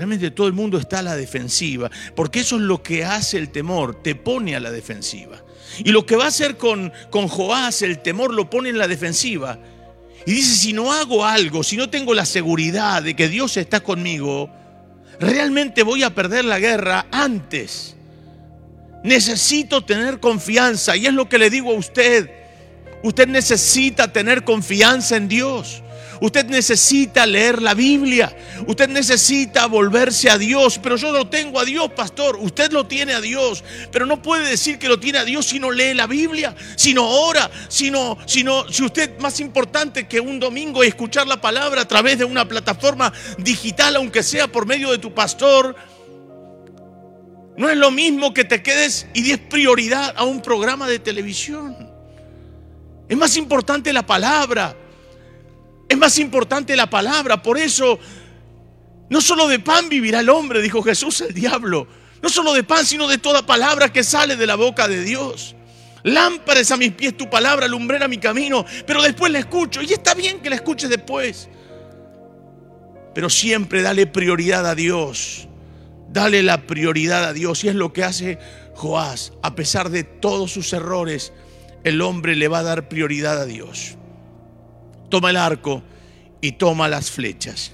realmente 0.00 0.30
todo 0.30 0.46
el 0.46 0.54
mundo 0.54 0.78
está 0.78 1.00
a 1.00 1.02
la 1.02 1.14
defensiva. 1.14 1.90
Porque 2.16 2.40
eso 2.40 2.56
es 2.56 2.62
lo 2.62 2.82
que 2.82 3.04
hace 3.04 3.36
el 3.36 3.50
temor, 3.50 4.02
te 4.02 4.14
pone 4.14 4.56
a 4.56 4.60
la 4.60 4.70
defensiva. 4.70 5.44
Y 5.84 5.90
lo 5.90 6.06
que 6.06 6.16
va 6.16 6.24
a 6.24 6.28
hacer 6.28 6.56
con, 6.56 6.90
con 7.10 7.28
Joás, 7.28 7.82
el 7.82 7.98
temor 7.98 8.32
lo 8.32 8.48
pone 8.48 8.70
en 8.70 8.78
la 8.78 8.88
defensiva. 8.88 9.58
Y 10.24 10.32
dice, 10.32 10.56
si 10.56 10.72
no 10.72 10.90
hago 10.90 11.26
algo, 11.26 11.62
si 11.62 11.76
no 11.76 11.90
tengo 11.90 12.14
la 12.14 12.24
seguridad 12.24 13.02
de 13.02 13.14
que 13.14 13.28
Dios 13.28 13.58
está 13.58 13.80
conmigo, 13.80 14.50
realmente 15.20 15.82
voy 15.82 16.02
a 16.02 16.14
perder 16.14 16.46
la 16.46 16.58
guerra 16.58 17.04
antes. 17.12 17.94
Necesito 19.04 19.84
tener 19.84 20.18
confianza 20.18 20.96
y 20.96 21.04
es 21.04 21.12
lo 21.12 21.28
que 21.28 21.36
le 21.36 21.50
digo 21.50 21.72
a 21.72 21.76
usted. 21.76 22.30
Usted 23.02 23.28
necesita 23.28 24.10
tener 24.14 24.44
confianza 24.44 25.18
en 25.18 25.28
Dios. 25.28 25.82
Usted 26.20 26.46
necesita 26.46 27.24
leer 27.24 27.62
la 27.62 27.72
Biblia. 27.72 28.36
Usted 28.66 28.88
necesita 28.88 29.66
volverse 29.66 30.28
a 30.28 30.36
Dios. 30.36 30.78
Pero 30.78 30.96
yo 30.96 31.12
lo 31.12 31.28
tengo 31.28 31.58
a 31.58 31.64
Dios, 31.64 31.90
pastor. 31.92 32.36
Usted 32.36 32.72
lo 32.72 32.86
tiene 32.86 33.14
a 33.14 33.20
Dios. 33.20 33.64
Pero 33.90 34.04
no 34.04 34.20
puede 34.20 34.48
decir 34.48 34.78
que 34.78 34.88
lo 34.88 35.00
tiene 35.00 35.18
a 35.18 35.24
Dios 35.24 35.46
si 35.46 35.58
no 35.58 35.70
lee 35.70 35.94
la 35.94 36.06
Biblia, 36.06 36.54
si 36.76 36.92
no 36.92 37.08
ora, 37.08 37.50
si 37.68 37.90
no, 37.90 38.18
si 38.26 38.44
no, 38.44 38.70
si 38.70 38.84
usted 38.84 39.18
más 39.18 39.40
importante 39.40 40.06
que 40.06 40.20
un 40.20 40.38
domingo 40.38 40.82
es 40.82 40.90
escuchar 40.90 41.26
la 41.26 41.40
palabra 41.40 41.82
a 41.82 41.88
través 41.88 42.18
de 42.18 42.24
una 42.24 42.46
plataforma 42.46 43.12
digital, 43.38 43.96
aunque 43.96 44.22
sea 44.22 44.46
por 44.48 44.66
medio 44.66 44.90
de 44.90 44.98
tu 44.98 45.14
pastor. 45.14 45.74
No 47.56 47.68
es 47.68 47.76
lo 47.76 47.90
mismo 47.90 48.32
que 48.34 48.44
te 48.44 48.62
quedes 48.62 49.06
y 49.14 49.22
des 49.22 49.38
prioridad 49.38 50.14
a 50.16 50.24
un 50.24 50.42
programa 50.42 50.86
de 50.86 50.98
televisión. 50.98 51.90
Es 53.08 53.16
más 53.16 53.36
importante 53.36 53.92
la 53.92 54.06
palabra. 54.06 54.76
Es 55.90 55.98
más 55.98 56.20
importante 56.20 56.76
la 56.76 56.88
palabra. 56.88 57.42
Por 57.42 57.58
eso, 57.58 57.98
no 59.08 59.20
solo 59.20 59.48
de 59.48 59.58
pan 59.58 59.88
vivirá 59.88 60.20
el 60.20 60.28
hombre, 60.28 60.62
dijo 60.62 60.84
Jesús 60.84 61.20
el 61.20 61.34
diablo. 61.34 61.88
No 62.22 62.28
solo 62.28 62.54
de 62.54 62.62
pan, 62.62 62.86
sino 62.86 63.08
de 63.08 63.18
toda 63.18 63.44
palabra 63.44 63.92
que 63.92 64.04
sale 64.04 64.36
de 64.36 64.46
la 64.46 64.54
boca 64.54 64.86
de 64.86 65.02
Dios. 65.02 65.56
Lámparas 66.04 66.70
a 66.70 66.76
mis 66.76 66.92
pies 66.92 67.16
tu 67.16 67.28
palabra, 67.28 67.66
lumbrera 67.66 68.06
mi 68.06 68.18
camino. 68.18 68.64
Pero 68.86 69.02
después 69.02 69.32
la 69.32 69.40
escucho. 69.40 69.82
Y 69.82 69.92
está 69.92 70.14
bien 70.14 70.38
que 70.38 70.48
la 70.48 70.54
escuches 70.54 70.88
después. 70.88 71.48
Pero 73.12 73.28
siempre 73.28 73.82
dale 73.82 74.06
prioridad 74.06 74.66
a 74.68 74.76
Dios. 74.76 75.48
Dale 76.08 76.44
la 76.44 76.68
prioridad 76.68 77.24
a 77.24 77.32
Dios. 77.32 77.64
Y 77.64 77.68
es 77.68 77.74
lo 77.74 77.92
que 77.92 78.04
hace 78.04 78.38
Joás. 78.76 79.32
A 79.42 79.56
pesar 79.56 79.90
de 79.90 80.04
todos 80.04 80.52
sus 80.52 80.72
errores, 80.72 81.32
el 81.82 82.00
hombre 82.00 82.36
le 82.36 82.46
va 82.46 82.60
a 82.60 82.62
dar 82.62 82.88
prioridad 82.88 83.40
a 83.40 83.44
Dios 83.44 83.96
toma 85.10 85.30
el 85.30 85.36
arco 85.36 85.82
y 86.40 86.52
toma 86.52 86.88
las 86.88 87.10
flechas. 87.10 87.72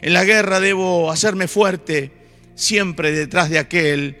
En 0.00 0.14
la 0.14 0.24
guerra 0.24 0.58
debo 0.58 1.10
hacerme 1.10 1.46
fuerte 1.46 2.10
siempre 2.54 3.12
detrás 3.12 3.50
de 3.50 3.58
aquel 3.58 4.18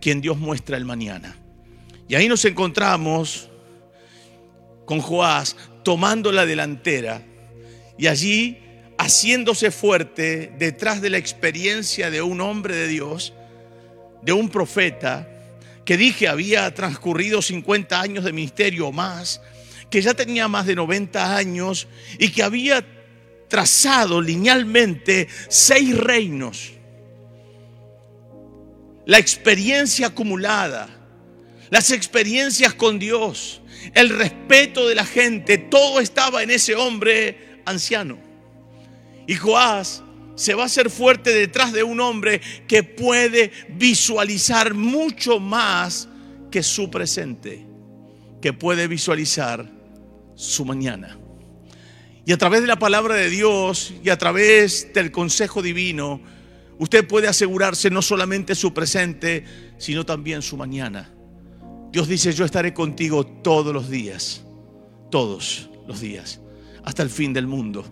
quien 0.00 0.20
Dios 0.20 0.38
muestra 0.38 0.76
el 0.76 0.84
mañana. 0.84 1.36
Y 2.08 2.14
ahí 2.14 2.28
nos 2.28 2.44
encontramos 2.46 3.50
con 4.86 5.00
Joás 5.00 5.56
tomando 5.84 6.32
la 6.32 6.46
delantera 6.46 7.22
y 7.98 8.06
allí 8.06 8.58
haciéndose 8.96 9.70
fuerte 9.70 10.52
detrás 10.58 11.02
de 11.02 11.10
la 11.10 11.18
experiencia 11.18 12.10
de 12.10 12.22
un 12.22 12.40
hombre 12.40 12.74
de 12.74 12.88
Dios, 12.88 13.34
de 14.22 14.32
un 14.32 14.48
profeta, 14.48 15.28
que 15.84 15.96
dije 15.96 16.28
había 16.28 16.72
transcurrido 16.74 17.40
50 17.42 18.00
años 18.00 18.24
de 18.24 18.32
ministerio 18.32 18.88
o 18.88 18.92
más, 18.92 19.40
que 19.90 20.02
ya 20.02 20.14
tenía 20.14 20.48
más 20.48 20.66
de 20.66 20.74
90 20.74 21.36
años 21.36 21.88
y 22.18 22.30
que 22.30 22.42
había 22.42 22.84
trazado 23.48 24.20
linealmente 24.20 25.28
seis 25.48 25.96
reinos. 25.96 26.72
La 29.06 29.18
experiencia 29.18 30.08
acumulada, 30.08 30.88
las 31.70 31.90
experiencias 31.90 32.74
con 32.74 32.98
Dios, 32.98 33.62
el 33.94 34.10
respeto 34.10 34.86
de 34.86 34.94
la 34.94 35.06
gente, 35.06 35.56
todo 35.56 36.00
estaba 36.00 36.42
en 36.42 36.50
ese 36.50 36.74
hombre 36.74 37.62
anciano. 37.64 38.18
Y 39.26 39.34
Joás 39.34 40.02
se 40.34 40.54
va 40.54 40.64
a 40.64 40.66
hacer 40.66 40.90
fuerte 40.90 41.32
detrás 41.32 41.72
de 41.72 41.82
un 41.82 42.00
hombre 42.00 42.40
que 42.66 42.82
puede 42.82 43.50
visualizar 43.70 44.74
mucho 44.74 45.40
más 45.40 46.08
que 46.50 46.62
su 46.62 46.90
presente, 46.90 47.66
que 48.40 48.52
puede 48.52 48.88
visualizar 48.88 49.77
su 50.38 50.64
mañana. 50.64 51.18
Y 52.24 52.32
a 52.32 52.38
través 52.38 52.60
de 52.60 52.68
la 52.68 52.78
palabra 52.78 53.16
de 53.16 53.28
Dios 53.28 53.92
y 54.04 54.10
a 54.10 54.18
través 54.18 54.92
del 54.94 55.10
consejo 55.10 55.62
divino, 55.62 56.20
usted 56.78 57.06
puede 57.08 57.26
asegurarse 57.26 57.90
no 57.90 58.02
solamente 58.02 58.54
su 58.54 58.72
presente, 58.72 59.44
sino 59.78 60.06
también 60.06 60.40
su 60.42 60.56
mañana. 60.56 61.12
Dios 61.90 62.06
dice, 62.06 62.32
yo 62.32 62.44
estaré 62.44 62.72
contigo 62.72 63.26
todos 63.26 63.74
los 63.74 63.90
días, 63.90 64.44
todos 65.10 65.70
los 65.88 66.00
días, 66.00 66.40
hasta 66.84 67.02
el 67.02 67.10
fin 67.10 67.32
del 67.32 67.48
mundo. 67.48 67.84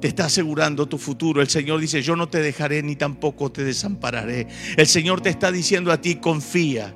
Te 0.00 0.08
está 0.08 0.24
asegurando 0.26 0.86
tu 0.86 0.96
futuro. 0.96 1.42
El 1.42 1.48
Señor 1.48 1.78
dice, 1.78 2.00
yo 2.00 2.16
no 2.16 2.28
te 2.28 2.38
dejaré 2.38 2.82
ni 2.82 2.96
tampoco 2.96 3.52
te 3.52 3.64
desampararé. 3.64 4.48
El 4.76 4.86
Señor 4.86 5.20
te 5.20 5.28
está 5.28 5.52
diciendo 5.52 5.92
a 5.92 6.00
ti, 6.00 6.16
confía, 6.16 6.94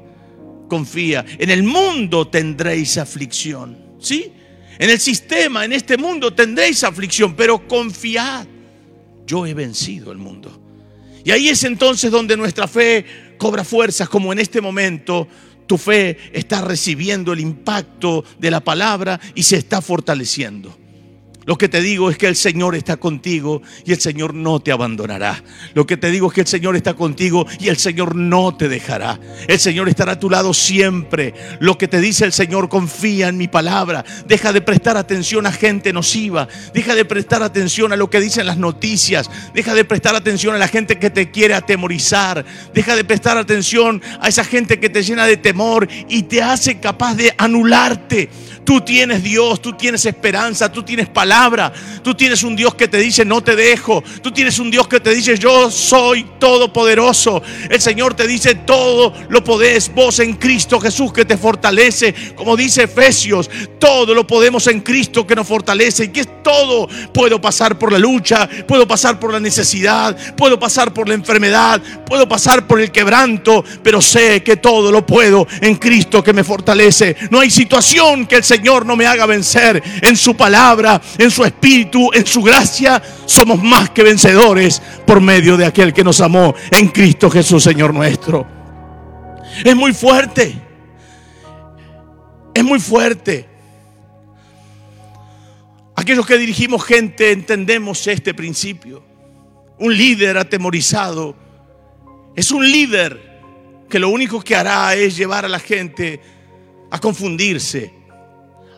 confía. 0.69 1.25
En 1.39 1.51
el 1.51 1.65
mundo 1.65 2.29
tendréis 2.29 2.97
aflicción. 2.97 3.85
¿Sí? 3.99 4.33
En 4.79 4.91
el 4.91 5.01
sistema, 5.01 5.65
en 5.65 5.73
este 5.73 5.97
mundo 5.97 6.33
tendréis 6.33 6.85
aflicción, 6.85 7.35
pero 7.35 7.67
confiad, 7.67 8.47
yo 9.27 9.47
he 9.47 9.55
vencido 9.55 10.13
el 10.13 10.19
mundo. 10.19 10.63
Y 11.25 11.31
ahí 11.31 11.49
es 11.49 11.65
entonces 11.65 12.11
donde 12.11 12.37
nuestra 12.37 12.69
fe 12.69 13.35
cobra 13.39 13.65
fuerzas, 13.65 14.09
como 14.09 14.33
en 14.33 14.39
este 14.39 14.61
momento 14.61 15.27
tu 15.67 15.77
fe 15.77 16.17
está 16.33 16.61
recibiendo 16.61 17.33
el 17.33 17.41
impacto 17.41 18.25
de 18.39 18.51
la 18.51 18.61
palabra 18.61 19.19
y 19.35 19.43
se 19.43 19.57
está 19.57 19.81
fortaleciendo. 19.83 20.86
Lo 21.47 21.57
que 21.57 21.69
te 21.69 21.81
digo 21.81 22.11
es 22.11 22.19
que 22.19 22.27
el 22.27 22.35
Señor 22.35 22.75
está 22.75 22.97
contigo 22.97 23.63
y 23.85 23.93
el 23.93 24.01
Señor 24.01 24.35
no 24.35 24.59
te 24.59 24.73
abandonará. 24.73 25.43
Lo 25.75 25.87
que 25.87 25.97
te 25.97 26.11
digo 26.11 26.27
es 26.27 26.35
que 26.35 26.41
el 26.41 26.47
Señor 26.49 26.75
está 26.75 26.95
contigo 26.95 27.47
y 27.61 27.69
el 27.69 27.77
Señor 27.77 28.17
no 28.17 28.57
te 28.57 28.69
dejará. 28.69 29.21
El 29.47 29.61
Señor 29.61 29.89
estará 29.89 30.13
a 30.13 30.19
tu 30.19 30.29
lado 30.29 30.53
siempre. 30.53 31.35
Lo 31.61 31.79
que 31.79 31.87
te 31.87 32.01
dice 32.01 32.25
el 32.25 32.33
Señor, 32.33 32.69
confía 32.69 33.29
en 33.29 33.39
mi 33.39 33.47
palabra. 33.47 34.05
Deja 34.27 34.53
de 34.53 34.61
prestar 34.61 34.97
atención 34.97 35.47
a 35.47 35.53
gente 35.53 35.93
nociva. 35.93 36.49
Deja 36.75 36.97
de 36.97 37.05
prestar 37.05 37.45
atención 37.45 37.93
a 37.93 37.97
lo 37.97 38.11
que 38.11 38.21
dicen 38.21 38.45
las 38.45 38.59
noticias. 38.59 39.31
Deja 39.55 39.73
de 39.75 39.85
prestar 39.85 40.17
atención 40.17 40.57
a 40.57 40.59
la 40.59 40.67
gente 40.67 40.99
que 40.99 41.11
te 41.11 41.31
quiere 41.31 41.55
atemorizar. 41.55 42.45
Deja 42.75 42.97
de 42.97 43.05
prestar 43.05 43.39
atención 43.39 44.03
a 44.21 44.27
esa 44.29 44.43
gente 44.43 44.81
que 44.81 44.91
te 44.91 45.05
llena 45.05 45.27
de 45.27 45.37
temor 45.37 45.87
y 46.09 46.25
te 46.25 46.43
hace 46.43 46.81
capaz 46.81 47.15
de 47.15 47.33
anularte. 47.39 48.31
Tú 48.67 48.81
tienes 48.81 49.23
Dios, 49.23 49.63
tú 49.63 49.75
tienes 49.75 50.05
esperanza, 50.07 50.73
tú 50.73 50.83
tienes 50.83 51.09
palabra, 51.09 51.36
tú 52.03 52.15
tienes 52.15 52.43
un 52.43 52.57
Dios 52.57 52.75
que 52.75 52.89
te 52.89 52.99
dice 52.99 53.25
no 53.25 53.43
te 53.43 53.57
dejo, 53.57 54.03
tú 54.23 54.31
tienes 54.31 54.59
un 54.59 54.71
Dios 54.71 54.89
que 54.89 55.01
te 55.01 55.15
dice 55.15 55.37
yo 55.39 55.71
soy 55.71 56.25
todopoderoso. 56.39 57.43
El 57.69 57.81
Señor 57.81 58.15
te 58.15 58.27
dice 58.27 58.55
todo 58.55 59.13
lo 59.29 59.43
podés 59.45 59.93
vos 59.95 60.19
en 60.21 60.35
Cristo 60.35 60.81
Jesús 60.81 61.13
que 61.13 61.25
te 61.25 61.37
fortalece, 61.37 62.15
como 62.35 62.57
dice 62.57 62.85
Efesios, 62.85 63.51
todo 63.79 64.15
lo 64.15 64.27
podemos 64.27 64.67
en 64.67 64.81
Cristo 64.81 65.27
que 65.27 65.35
nos 65.35 65.47
fortalece 65.47 66.05
y 66.05 66.09
que 66.09 66.21
es 66.21 66.43
todo. 66.43 66.89
Puedo 67.13 67.41
pasar 67.41 67.79
por 67.79 67.93
la 67.93 67.99
lucha, 67.99 68.49
puedo 68.67 68.87
pasar 68.87 69.19
por 69.19 69.33
la 69.33 69.41
necesidad, 69.41 70.17
puedo 70.37 70.59
pasar 70.59 70.93
por 70.93 71.09
la 71.09 71.15
enfermedad, 71.15 71.81
puedo 72.07 72.29
pasar 72.29 72.67
por 72.67 72.81
el 72.81 72.91
quebranto, 72.91 73.65
pero 73.83 74.01
sé 74.01 74.43
que 74.43 74.57
todo 74.57 74.91
lo 74.91 75.05
puedo 75.05 75.47
en 75.61 75.77
Cristo 75.77 76.23
que 76.23 76.33
me 76.33 76.45
fortalece. 76.45 77.17
No 77.31 77.41
hay 77.41 77.51
situación 77.51 78.27
que 78.27 78.37
el 78.37 78.45
Señor 78.45 78.87
no 78.87 78.97
me 78.97 79.07
haga 79.07 79.27
vencer 79.27 79.83
en 80.03 80.17
su 80.17 80.37
palabra, 80.37 81.01
en 81.27 81.31
su 81.31 81.45
espíritu, 81.45 82.11
en 82.13 82.27
su 82.27 82.43
gracia, 82.43 83.03
somos 83.27 83.63
más 83.63 83.91
que 83.91 84.03
vencedores 84.03 84.81
por 85.07 85.21
medio 85.21 85.57
de 85.57 85.67
aquel 85.67 85.93
que 85.93 86.03
nos 86.03 86.21
amó 86.21 86.55
en 86.71 86.89
Cristo 86.89 87.29
Jesús, 87.31 87.63
Señor 87.63 87.93
nuestro. 87.93 88.47
Es 89.65 89.77
muy 89.77 89.93
fuerte. 89.93 90.55
Es 92.55 92.65
muy 92.65 92.81
fuerte. 92.81 93.47
Aquellos 95.95 96.27
que 96.27 96.39
dirigimos 96.39 96.85
gente 96.85 97.33
entendemos 97.33 98.07
este 98.07 98.33
principio. 98.35 99.05
Un 99.79 99.97
líder 99.97 100.39
atemorizado 100.39 101.37
es 102.35 102.51
un 102.51 102.71
líder 102.71 103.41
que 103.89 103.99
lo 103.99 104.11
único 104.11 104.41
que 104.43 104.55
hará 104.55 104.95
es 104.95 105.17
llevar 105.17 105.45
a 105.45 105.49
la 105.49 105.59
gente 105.59 106.21
a 106.91 106.99
confundirse, 106.99 107.93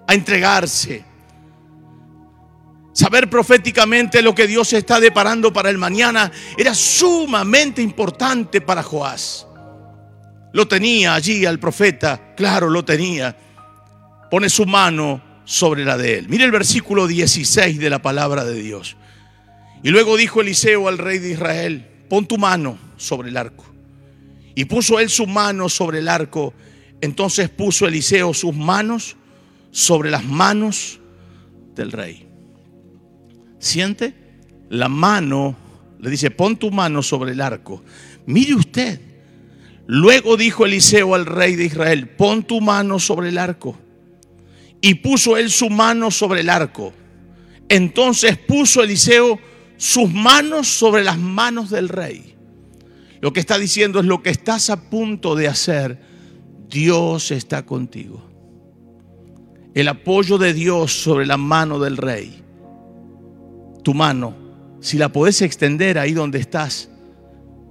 a 0.07 0.15
entregarse. 0.15 1.08
Saber 2.93 3.31
proféticamente 3.31 4.23
lo 4.23 4.35
que 4.35 4.47
Dios 4.47 4.73
está 4.73 4.99
deparando 4.99 5.53
para 5.53 5.71
el 5.71 5.79
mañana 5.79 6.33
era 6.57 6.75
sumamente 6.75 7.81
importante 7.81 8.61
para 8.61 8.83
Joás. 8.83 9.47
Lo 10.53 10.67
tenía 10.67 11.15
allí 11.15 11.47
al 11.47 11.59
profeta, 11.59 12.35
claro, 12.37 12.71
lo 12.71 12.85
tenía. 12.85 13.37
Pone 14.31 14.49
su 14.49 14.67
mano 14.67 15.23
sobre 15.45 15.85
la 15.85 15.97
de 15.97 16.19
él. 16.19 16.29
Mire 16.29 16.45
el 16.45 16.51
versículo 16.51 17.07
16 17.07 17.79
de 17.79 17.91
la 17.91 18.03
palabra 18.03 18.45
de 18.45 18.61
Dios. 18.61 18.97
Y 19.83 19.91
luego 19.91 20.17
dijo 20.17 20.41
Eliseo 20.41 20.89
al 20.89 20.99
rey 20.99 21.19
de 21.19 21.33
Israel, 21.33 21.87
pon 22.09 22.27
tu 22.27 22.37
mano 22.37 22.79
sobre 22.97 23.29
el 23.29 23.37
arco. 23.37 23.65
Y 24.55 24.65
puso 24.65 24.99
él 24.99 25.09
su 25.09 25.27
mano 25.27 25.69
sobre 25.69 26.01
el 26.01 26.09
arco. 26.09 26.53
Entonces 27.01 27.49
puso 27.49 27.87
Eliseo 27.87 28.35
sus 28.35 28.55
manos 28.55 29.17
sobre 29.71 30.11
las 30.11 30.25
manos 30.25 30.99
del 31.77 31.93
rey. 31.93 32.28
¿Siente? 33.59 34.15
La 34.71 34.89
mano, 34.89 35.57
le 36.01 36.11
dice, 36.11 36.31
pon 36.31 36.57
tu 36.57 36.71
mano 36.71 37.03
sobre 37.03 37.33
el 37.33 37.41
arco. 37.41 37.83
Mire 38.27 38.55
usted. 38.55 39.01
Luego 39.87 40.37
dijo 40.37 40.67
Eliseo 40.67 41.15
al 41.15 41.25
rey 41.25 41.57
de 41.57 41.65
Israel, 41.65 42.09
pon 42.09 42.43
tu 42.43 42.61
mano 42.61 42.99
sobre 42.99 43.31
el 43.31 43.39
arco. 43.39 43.79
Y 44.81 44.97
puso 44.97 45.37
él 45.37 45.51
su 45.51 45.71
mano 45.71 46.11
sobre 46.11 46.43
el 46.43 46.51
arco. 46.51 46.93
Entonces 47.69 48.37
puso 48.37 48.83
Eliseo 48.83 49.39
sus 49.77 50.13
manos 50.13 50.69
sobre 50.69 51.03
las 51.03 51.19
manos 51.19 51.71
del 51.71 51.89
rey. 51.89 52.35
Lo 53.21 53.33
que 53.33 53.41
está 53.41 53.59
diciendo 53.59 54.01
es 54.01 54.07
lo 54.07 54.23
que 54.23 54.31
estás 54.31 54.71
a 54.71 54.91
punto 54.91 55.35
de 55.35 55.49
hacer. 55.49 55.99
Dios 56.69 57.31
está 57.31 57.65
contigo 57.65 58.29
el 59.79 59.87
apoyo 59.87 60.39
de 60.39 60.55
Dios 60.55 60.93
sobre 60.93 61.25
la 61.25 61.37
mano 61.37 61.79
del 61.79 61.97
rey. 61.97 62.43
Tu 63.83 63.95
mano, 63.95 64.35
si 64.81 64.99
la 64.99 65.11
podés 65.11 65.43
extender 65.43 65.99
ahí 65.99 66.13
donde 66.13 66.39
estás. 66.39 66.89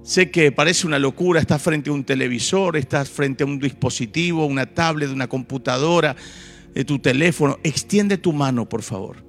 Sé 0.02 0.30
que 0.30 0.52
parece 0.52 0.86
una 0.86 0.98
locura, 0.98 1.40
estás 1.40 1.60
frente 1.60 1.90
a 1.90 1.92
un 1.92 2.04
televisor, 2.04 2.76
estás 2.76 3.10
frente 3.10 3.44
a 3.44 3.46
un 3.46 3.58
dispositivo, 3.58 4.46
una 4.46 4.66
tablet, 4.66 5.10
una 5.10 5.28
computadora, 5.28 6.16
de 6.74 6.84
tu 6.84 6.98
teléfono. 6.98 7.58
Extiende 7.62 8.18
tu 8.18 8.32
mano, 8.32 8.68
por 8.68 8.82
favor. 8.82 9.24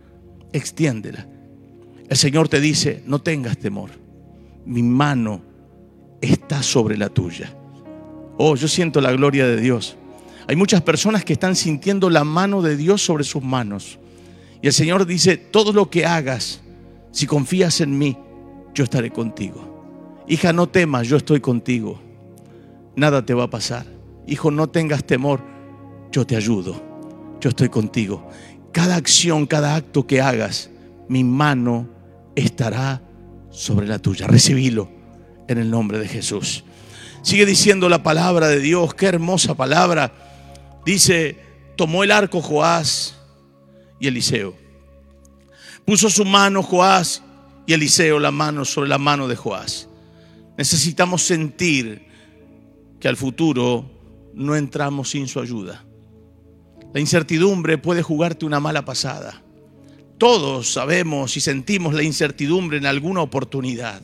Extiéndela. 0.54 1.28
El 2.08 2.18
Señor 2.18 2.48
te 2.48 2.60
dice, 2.60 3.04
no 3.06 3.20
tengas 3.20 3.58
temor. 3.58 3.92
Mi 4.66 4.82
mano 4.82 5.42
está 6.22 6.64
sobre 6.64 6.98
la 6.98 7.10
tuya. 7.10 7.54
Oh, 8.38 8.56
yo 8.56 8.68
siento 8.68 9.02
la 9.02 9.12
gloria 9.12 9.48
de 9.48 9.60
Dios. 9.60 9.98
Hay 10.48 10.56
muchas 10.56 10.82
personas 10.82 11.26
que 11.26 11.34
están 11.34 11.56
sintiendo 11.56 12.10
la 12.10 12.24
mano 12.24 12.62
de 12.62 12.78
Dios 12.78 13.04
sobre 13.04 13.24
sus 13.24 13.44
manos. 13.44 14.00
Y 14.62 14.68
el 14.68 14.74
Señor 14.74 15.06
dice, 15.06 15.38
todo 15.38 15.74
lo 15.74 15.90
que 15.90 16.06
hagas, 16.06 16.62
si 17.12 17.26
confías 17.28 17.82
en 17.82 17.98
mí, 17.98 18.18
yo 18.74 18.84
estaré 18.84 19.12
contigo. 19.12 20.24
Hija, 20.28 20.54
no 20.54 20.68
temas, 20.68 21.08
yo 21.08 21.18
estoy 21.18 21.40
contigo. 21.40 22.00
Nada 22.96 23.26
te 23.26 23.34
va 23.34 23.46
a 23.46 23.50
pasar. 23.50 23.86
Hijo, 24.28 24.52
no 24.52 24.68
tengas 24.68 25.04
temor, 25.04 25.42
yo 26.12 26.26
te 26.26 26.36
ayudo. 26.36 26.82
Yo 27.40 27.50
estoy 27.50 27.70
contigo. 27.70 28.28
Cada 28.72 28.96
acción, 28.96 29.46
cada 29.46 29.76
acto 29.76 30.06
que 30.06 30.22
hagas, 30.22 30.70
mi 31.08 31.24
mano 31.24 31.88
estará 32.36 33.02
sobre 33.50 33.88
la 33.88 34.00
tuya. 34.00 34.28
Recibilo 34.28 34.90
en 35.48 35.58
el 35.58 35.72
nombre 35.72 35.98
de 35.98 36.08
Jesús. 36.08 36.64
Sigue 37.22 37.46
diciendo 37.46 37.90
la 37.90 38.04
palabra 38.04 38.48
de 38.48 38.60
Dios, 38.60 38.94
qué 38.94 39.08
hermosa 39.08 39.56
palabra. 39.56 40.14
Dice, 40.86 41.38
tomó 41.76 42.04
el 42.04 42.12
arco 42.12 42.42
Joás 42.42 43.16
y 44.00 44.08
Eliseo. 44.08 44.69
Puso 45.86 46.10
su 46.10 46.26
mano 46.26 46.62
Joás 46.64 47.24
y 47.66 47.74
Eliseo 47.74 48.20
la 48.20 48.32
mano 48.32 48.66
sobre 48.66 48.90
la 48.90 48.98
mano 48.98 49.28
de 49.28 49.36
Joás. 49.36 49.88
Necesitamos 50.58 51.24
sentir 51.24 52.08
que 53.00 53.08
al 53.08 53.16
futuro 53.16 53.90
no 54.34 54.56
entramos 54.56 55.10
sin 55.12 55.28
su 55.28 55.40
ayuda. 55.40 55.86
La 56.94 57.00
incertidumbre 57.00 57.78
puede 57.78 58.02
jugarte 58.02 58.46
una 58.46 58.60
mala 58.60 58.84
pasada. 58.84 59.42
Todos 60.18 60.74
sabemos 60.74 61.38
y 61.38 61.40
sentimos 61.40 61.94
la 61.94 62.04
incertidumbre 62.04 62.78
en 62.78 62.86
alguna 62.86 63.22
oportunidad. 63.22 64.02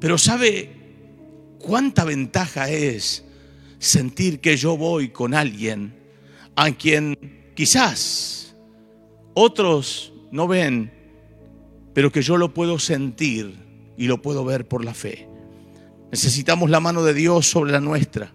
Pero 0.00 0.18
¿sabe 0.18 0.70
cuánta 1.58 2.04
ventaja 2.04 2.68
es 2.68 3.24
sentir 3.78 4.40
que 4.40 4.56
yo 4.56 4.76
voy 4.76 5.08
con 5.08 5.34
alguien 5.34 5.94
a 6.54 6.70
quien 6.70 7.52
quizás 7.56 8.54
otros 9.34 10.11
no 10.32 10.48
ven, 10.48 10.92
pero 11.94 12.10
que 12.10 12.22
yo 12.22 12.36
lo 12.36 12.52
puedo 12.52 12.80
sentir 12.80 13.54
y 13.96 14.06
lo 14.06 14.20
puedo 14.20 14.44
ver 14.44 14.66
por 14.66 14.84
la 14.84 14.94
fe. 14.94 15.28
Necesitamos 16.10 16.68
la 16.70 16.80
mano 16.80 17.04
de 17.04 17.14
Dios 17.14 17.48
sobre 17.48 17.70
la 17.70 17.80
nuestra, 17.80 18.32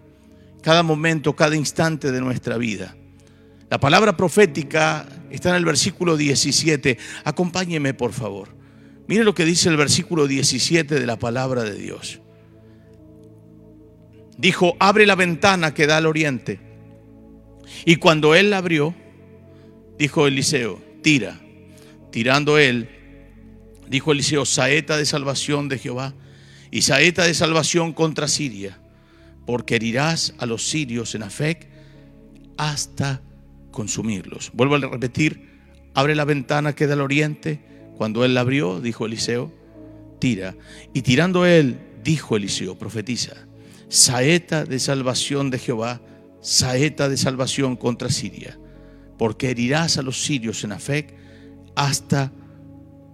cada 0.62 0.82
momento, 0.82 1.36
cada 1.36 1.54
instante 1.54 2.10
de 2.10 2.20
nuestra 2.20 2.56
vida. 2.56 2.96
La 3.68 3.78
palabra 3.78 4.16
profética 4.16 5.06
está 5.30 5.50
en 5.50 5.56
el 5.56 5.66
versículo 5.66 6.16
17. 6.16 6.96
Acompáñeme, 7.24 7.92
por 7.92 8.12
favor. 8.12 8.48
Mire 9.06 9.24
lo 9.24 9.34
que 9.34 9.44
dice 9.44 9.68
el 9.68 9.76
versículo 9.76 10.26
17 10.26 10.98
de 10.98 11.06
la 11.06 11.18
palabra 11.18 11.64
de 11.64 11.74
Dios 11.74 12.22
dijo, 14.38 14.76
abre 14.78 15.04
la 15.04 15.16
ventana 15.16 15.74
que 15.74 15.86
da 15.86 15.98
al 15.98 16.06
oriente. 16.06 16.60
Y 17.84 17.96
cuando 17.96 18.34
él 18.34 18.50
la 18.50 18.58
abrió, 18.58 18.94
dijo 19.98 20.26
Eliseo, 20.26 20.80
tira. 21.02 21.38
Tirando 22.10 22.58
él, 22.58 22.88
dijo 23.88 24.12
Eliseo, 24.12 24.44
saeta 24.44 24.96
de 24.96 25.06
salvación 25.06 25.68
de 25.68 25.78
Jehová 25.78 26.14
y 26.70 26.82
saeta 26.82 27.24
de 27.24 27.34
salvación 27.34 27.92
contra 27.92 28.28
Siria, 28.28 28.78
porque 29.46 29.76
herirás 29.76 30.34
a 30.38 30.46
los 30.46 30.68
sirios 30.68 31.14
en 31.14 31.22
Afec 31.22 31.68
hasta 32.56 33.22
consumirlos. 33.70 34.50
Vuelvo 34.52 34.74
a 34.74 34.78
repetir, 34.78 35.48
abre 35.94 36.14
la 36.14 36.24
ventana 36.24 36.74
que 36.74 36.86
da 36.86 36.94
al 36.94 37.00
oriente. 37.00 37.60
Cuando 37.96 38.24
él 38.24 38.34
la 38.34 38.40
abrió, 38.40 38.80
dijo 38.80 39.06
Eliseo, 39.06 39.52
tira. 40.18 40.56
Y 40.92 41.02
tirando 41.02 41.46
él, 41.46 41.78
dijo 42.04 42.36
Eliseo, 42.36 42.78
profetiza, 42.78 43.34
saeta 43.88 44.64
de 44.64 44.78
salvación 44.78 45.50
de 45.50 45.58
Jehová, 45.58 46.00
saeta 46.40 47.08
de 47.08 47.16
salvación 47.16 47.76
contra 47.76 48.10
Siria, 48.10 48.58
porque 49.18 49.50
herirás 49.50 49.98
a 49.98 50.02
los 50.02 50.22
sirios 50.22 50.62
en 50.64 50.72
Afec 50.72 51.17
hasta 51.78 52.32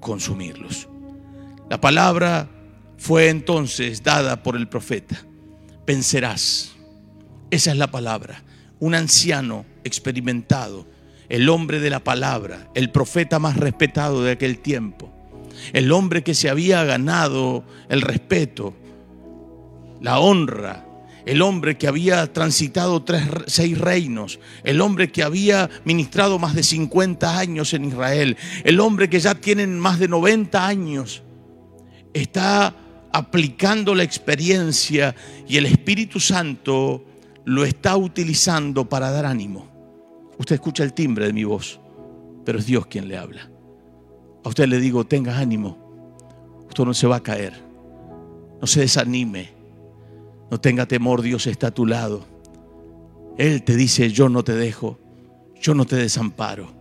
consumirlos. 0.01 0.89
La 1.69 1.81
palabra 1.81 2.49
fue 2.97 3.29
entonces 3.29 4.03
dada 4.03 4.43
por 4.43 4.57
el 4.57 4.69
profeta. 4.69 5.23
Vencerás. 5.87 6.73
Esa 7.51 7.73
es 7.73 7.77
la 7.77 7.91
palabra. 7.91 8.43
Un 8.81 8.95
anciano 8.95 9.67
experimentado, 9.85 10.87
el 11.29 11.49
hombre 11.51 11.79
de 11.79 11.91
la 11.91 12.03
palabra, 12.03 12.71
el 12.75 12.91
profeta 12.91 13.39
más 13.39 13.57
respetado 13.57 14.23
de 14.25 14.33
aquel 14.33 14.59
tiempo, 14.59 15.13
el 15.75 15.93
hombre 15.93 16.23
que 16.23 16.35
se 16.35 16.49
había 16.49 16.85
ganado 16.85 17.65
el 17.91 18.01
respeto, 18.01 18.75
la 20.01 20.19
honra, 20.19 20.87
el 21.27 21.43
hombre 21.43 21.77
que 21.77 21.89
había 21.89 22.33
transitado 22.33 23.03
tres, 23.03 23.23
seis 23.47 23.79
reinos, 23.79 24.39
el 24.63 24.81
hombre 24.81 25.11
que 25.11 25.23
había 25.23 25.71
ministrado 25.85 26.39
más 26.39 26.55
de 26.55 26.63
50 26.63 27.39
años 27.39 27.73
en 27.73 27.87
Israel, 27.87 28.37
el 28.65 28.81
hombre 28.81 29.09
que 29.09 29.21
ya 29.21 29.35
tiene 29.35 29.67
más 29.67 29.99
de 29.99 30.09
90 30.09 30.67
años, 30.67 31.23
está 32.13 32.75
aplicando 33.13 33.95
la 33.95 34.03
experiencia 34.03 35.15
y 35.49 35.57
el 35.57 35.67
Espíritu 35.67 36.21
Santo 36.21 37.05
lo 37.45 37.65
está 37.65 37.97
utilizando 37.97 38.89
para 38.89 39.11
dar 39.11 39.27
ánimo. 39.27 39.69
Usted 40.39 40.57
escucha 40.57 40.83
el 40.83 40.93
timbre 40.93 41.27
de 41.27 41.33
mi 41.33 41.45
voz, 41.45 41.81
pero 42.45 42.59
es 42.59 42.67
Dios 42.67 42.87
quien 42.87 43.09
le 43.09 43.17
habla. 43.17 43.51
A 44.45 44.49
usted 44.49 44.67
le 44.67 44.79
digo, 44.79 45.07
tenga 45.07 45.39
ánimo, 45.39 45.79
usted 46.69 46.85
no 46.85 46.93
se 46.93 47.07
va 47.07 47.17
a 47.17 47.23
caer, 47.23 47.55
no 48.61 48.67
se 48.67 48.81
desanime, 48.81 49.54
no 50.55 50.61
tenga 50.61 50.87
temor, 50.87 51.21
Dios 51.21 51.49
está 51.49 51.67
a 51.67 51.71
tu 51.73 51.85
lado. 51.85 52.25
Él 53.39 53.65
te 53.65 53.75
dice, 53.75 54.13
yo 54.13 54.29
no 54.29 54.45
te 54.45 54.55
dejo, 54.55 55.01
yo 55.61 55.75
no 55.75 55.85
te 55.85 55.97
desamparo. 55.97 56.73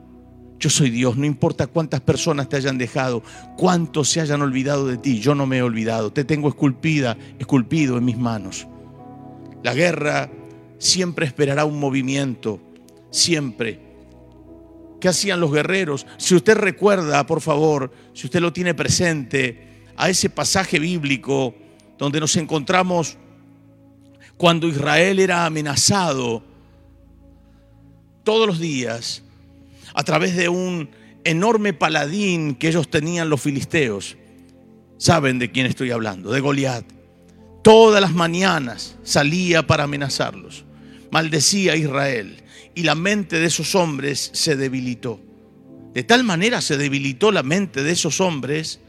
Yo 0.59 0.69
soy 0.69 0.91
Dios, 0.91 1.17
no 1.17 1.25
importa 1.25 1.65
cuántas 1.65 1.99
personas 1.99 2.49
te 2.49 2.55
hayan 2.55 2.77
dejado, 2.77 3.23
cuántos 3.57 4.09
se 4.09 4.21
hayan 4.21 4.43
olvidado 4.43 4.85
de 4.85 4.97
ti, 4.97 5.19
yo 5.19 5.33
no 5.33 5.47
me 5.47 5.57
he 5.57 5.63
olvidado, 5.63 6.13
te 6.13 6.23
tengo 6.23 6.49
esculpida, 6.49 7.17
esculpido 7.39 7.97
en 7.97 8.05
mis 8.05 8.15
manos. 8.15 8.67
La 9.63 9.73
guerra 9.73 10.29
siempre 10.77 11.25
esperará 11.25 11.65
un 11.65 11.79
movimiento, 11.79 12.61
siempre. 13.09 13.79
¿Qué 15.01 15.07
hacían 15.07 15.39
los 15.39 15.51
guerreros? 15.51 16.05
Si 16.17 16.35
usted 16.35 16.57
recuerda, 16.57 17.25
por 17.25 17.41
favor, 17.41 17.91
si 18.13 18.27
usted 18.27 18.39
lo 18.39 18.53
tiene 18.53 18.75
presente, 18.75 19.87
a 19.97 20.09
ese 20.09 20.29
pasaje 20.29 20.77
bíblico 20.77 21.55
donde 21.97 22.19
nos 22.19 22.35
encontramos 22.35 23.17
cuando 24.37 24.67
Israel 24.67 25.19
era 25.19 25.45
amenazado 25.45 26.43
todos 28.23 28.47
los 28.47 28.59
días 28.59 29.23
a 29.93 30.03
través 30.03 30.35
de 30.35 30.49
un 30.49 30.89
enorme 31.23 31.73
paladín 31.73 32.55
que 32.55 32.69
ellos 32.69 32.89
tenían 32.89 33.29
los 33.29 33.41
filisteos. 33.41 34.17
Saben 34.97 35.39
de 35.39 35.51
quién 35.51 35.65
estoy 35.65 35.91
hablando, 35.91 36.31
de 36.31 36.39
Goliat. 36.39 36.85
Todas 37.61 38.01
las 38.01 38.13
mañanas 38.13 38.95
salía 39.03 39.65
para 39.65 39.83
amenazarlos. 39.83 40.65
Maldecía 41.11 41.73
a 41.73 41.77
Israel 41.77 42.43
y 42.75 42.83
la 42.83 42.95
mente 42.95 43.39
de 43.39 43.45
esos 43.45 43.75
hombres 43.75 44.31
se 44.33 44.55
debilitó. 44.55 45.19
De 45.93 46.03
tal 46.03 46.23
manera 46.23 46.61
se 46.61 46.77
debilitó 46.77 47.31
la 47.31 47.43
mente 47.43 47.83
de 47.83 47.91
esos 47.91 48.19
hombres 48.19 48.79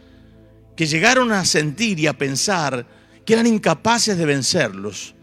que 0.77 0.87
llegaron 0.87 1.33
a 1.33 1.45
sentir 1.45 2.01
y 2.01 2.07
a 2.07 2.17
pensar 2.17 2.87
que 3.25 3.35
eran 3.35 3.47
incapaces 3.47 4.17
de 4.17 4.27
vencerlos 4.27 5.14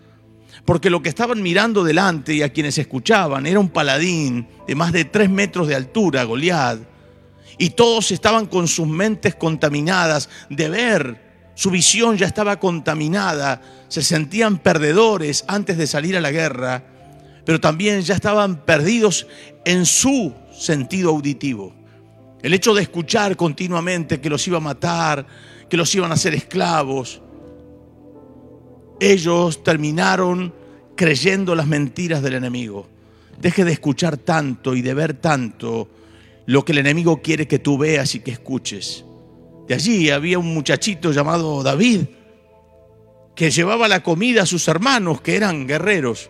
porque 0.72 0.90
lo 0.90 1.04
que 1.04 1.10
estaban 1.10 1.42
mirando 1.42 1.84
delante 1.84 2.34
y 2.34 2.44
a 2.44 2.54
quienes 2.54 2.78
escuchaban 2.78 3.46
era 3.46 3.60
un 3.60 3.68
paladín 3.68 4.48
de 4.66 4.74
más 4.74 4.94
de 4.94 5.04
tres 5.04 5.30
metros 5.30 5.68
de 5.68 5.76
altura, 5.76 6.24
Goliat, 6.24 6.80
y 7.58 7.72
todos 7.72 8.10
estaban 8.12 8.46
con 8.46 8.70
sus 8.70 8.88
mentes 8.88 9.36
contaminadas 9.36 10.30
de 10.50 10.70
ver, 10.70 11.52
su 11.56 11.72
visión 11.72 12.16
ya 12.16 12.26
estaba 12.26 12.58
contaminada, 12.58 13.62
se 13.90 14.02
sentían 14.02 14.60
perdedores 14.60 15.44
antes 15.46 15.78
de 15.78 15.88
salir 15.88 16.16
a 16.16 16.22
la 16.22 16.32
guerra, 16.32 16.86
pero 17.46 17.60
también 17.60 18.00
ya 18.00 18.16
estaban 18.16 18.64
perdidos 18.64 19.28
en 19.66 19.86
su 19.86 20.34
sentido 20.58 21.10
auditivo. 21.10 21.76
El 22.42 22.54
hecho 22.54 22.74
de 22.74 22.84
escuchar 22.84 23.36
continuamente 23.36 24.22
que 24.22 24.30
los 24.30 24.48
iba 24.48 24.60
a 24.60 24.62
matar, 24.62 25.28
que 25.70 25.76
los 25.76 25.94
iban 25.94 26.12
a 26.12 26.14
hacer 26.14 26.34
esclavos, 26.34 27.22
ellos 29.02 29.64
terminaron 29.66 30.61
creyendo 31.02 31.56
las 31.56 31.66
mentiras 31.66 32.22
del 32.22 32.36
enemigo. 32.36 32.88
Deje 33.40 33.66
de 33.66 33.72
escuchar 33.72 34.18
tanto 34.18 34.76
y 34.76 34.84
de 34.84 34.94
ver 34.94 35.16
tanto 35.16 35.90
lo 36.46 36.64
que 36.64 36.74
el 36.74 36.78
enemigo 36.78 37.24
quiere 37.24 37.48
que 37.48 37.58
tú 37.58 37.76
veas 37.80 38.14
y 38.14 38.20
que 38.20 38.30
escuches. 38.30 39.04
De 39.68 39.74
allí 39.74 40.12
había 40.12 40.38
un 40.38 40.54
muchachito 40.54 41.12
llamado 41.12 41.64
David 41.64 42.02
que 43.34 43.50
llevaba 43.50 43.88
la 43.88 44.04
comida 44.04 44.44
a 44.44 44.46
sus 44.46 44.68
hermanos 44.68 45.22
que 45.22 45.36
eran 45.36 45.66
guerreros 45.66 46.30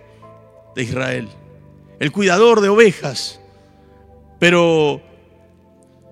de 0.73 0.83
Israel. 0.83 1.27
El 1.99 2.13
cuidador 2.13 2.61
de 2.61 2.69
ovejas. 2.69 3.41
Pero 4.39 5.01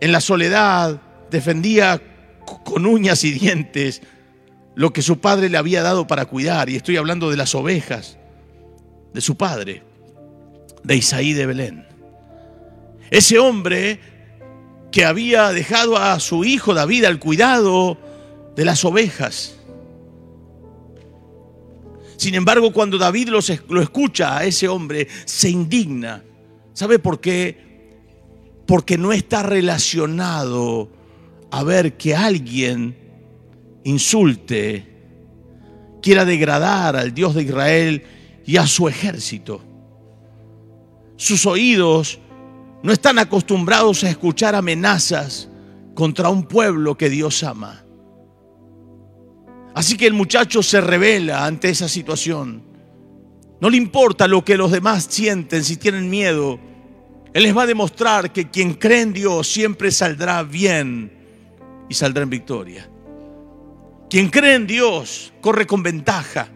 en 0.02 0.12
la 0.12 0.20
soledad 0.20 1.02
defendía 1.32 2.02
con 2.66 2.86
uñas 2.86 3.24
y 3.24 3.32
dientes 3.32 4.02
lo 4.76 4.92
que 4.92 5.02
su 5.02 5.20
padre 5.22 5.48
le 5.48 5.58
había 5.58 5.82
dado 5.82 6.08
para 6.08 6.26
cuidar, 6.26 6.70
y 6.70 6.76
estoy 6.76 6.98
hablando 6.98 7.32
de 7.32 7.38
las 7.38 7.56
ovejas 7.56 8.19
de 9.14 9.22
su 9.22 9.36
padre, 9.36 9.84
de 10.84 10.96
Isaí 10.96 11.34
de 11.34 11.46
Belén. 11.46 11.86
Ese 13.10 13.40
hombre 13.40 14.00
que 14.92 15.06
había 15.06 15.52
dejado 15.52 15.98
a 15.98 16.20
su 16.20 16.44
hijo 16.44 16.74
David 16.74 17.06
al 17.06 17.20
cuidado 17.20 17.98
de 18.56 18.66
las 18.66 18.84
ovejas. 18.86 19.56
Sin 22.18 22.36
embargo, 22.36 22.74
cuando 22.74 22.98
David 22.98 23.30
lo 23.30 23.82
escucha 23.82 24.38
a 24.38 24.44
ese 24.44 24.68
hombre, 24.68 25.08
se 25.26 25.50
indigna. 25.50 26.24
¿Sabe 26.74 27.00
por 27.00 27.22
qué? 27.22 27.96
Porque 28.66 28.98
no 28.98 29.14
está 29.14 29.44
relacionado 29.44 30.90
a 31.52 31.64
ver 31.64 31.98
que 31.98 32.16
alguien 32.16 32.98
insulte, 33.84 34.86
quiera 36.02 36.26
degradar 36.26 36.96
al 36.96 37.14
Dios 37.14 37.36
de 37.36 37.44
Israel 37.44 38.04
y 38.50 38.58
a 38.58 38.66
su 38.66 38.88
ejército. 38.88 39.62
Sus 41.18 41.46
oídos 41.46 42.18
no 42.82 42.92
están 42.92 43.20
acostumbrados 43.20 44.04
a 44.04 44.10
escuchar 44.10 44.56
amenazas 44.56 45.48
contra 45.94 46.30
un 46.30 46.42
pueblo 46.42 46.98
que 46.98 47.12
Dios 47.12 47.44
ama. 47.44 47.86
Así 49.76 49.98
que 49.98 50.08
el 50.08 50.16
muchacho 50.16 50.64
se 50.64 50.82
revela 50.82 51.46
ante 51.46 51.70
esa 51.70 51.88
situación. 51.88 52.64
No 53.62 53.70
le 53.70 53.78
importa 53.78 54.28
lo 54.28 54.44
que 54.44 54.58
los 54.58 54.72
demás 54.72 55.06
sienten, 55.08 55.64
si 55.64 55.78
tienen 55.78 56.10
miedo. 56.10 56.60
Él 57.36 57.44
les 57.44 57.56
va 57.56 57.64
a 57.64 57.68
demostrar 57.68 58.34
que 58.34 58.50
quien 58.50 58.74
cree 58.74 59.02
en 59.02 59.14
Dios 59.14 59.48
siempre 59.48 59.92
saldrá 59.92 60.42
bien 60.42 61.14
y 61.88 61.94
saldrá 61.94 62.24
en 62.24 62.32
victoria. 62.32 62.90
Quien 64.10 64.28
cree 64.32 64.56
en 64.56 64.66
Dios 64.66 65.34
corre 65.40 65.68
con 65.68 65.84
ventaja. 65.84 66.50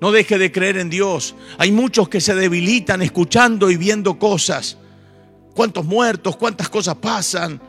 No 0.00 0.12
deje 0.12 0.38
de 0.38 0.52
creer 0.52 0.78
en 0.78 0.90
Dios. 0.90 1.34
Hay 1.58 1.72
muchos 1.72 2.08
que 2.08 2.20
se 2.20 2.34
debilitan 2.34 3.02
escuchando 3.02 3.70
y 3.70 3.76
viendo 3.76 4.18
cosas. 4.18 4.78
Cuántos 5.54 5.84
muertos, 5.84 6.36
cuántas 6.36 6.68
cosas 6.68 6.94
pasan. 6.96 7.60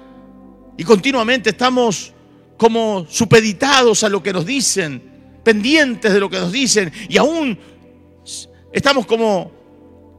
Y 0.77 0.83
continuamente 0.83 1.49
estamos 1.49 2.13
como 2.57 3.05
supeditados 3.09 4.03
a 4.03 4.09
lo 4.09 4.21
que 4.21 4.33
nos 4.33 4.45
dicen, 4.45 5.39
pendientes 5.43 6.13
de 6.13 6.19
lo 6.19 6.29
que 6.29 6.37
nos 6.37 6.51
dicen. 6.51 6.91
Y 7.07 7.17
aún 7.17 7.57
estamos 8.71 9.05
como 9.05 9.51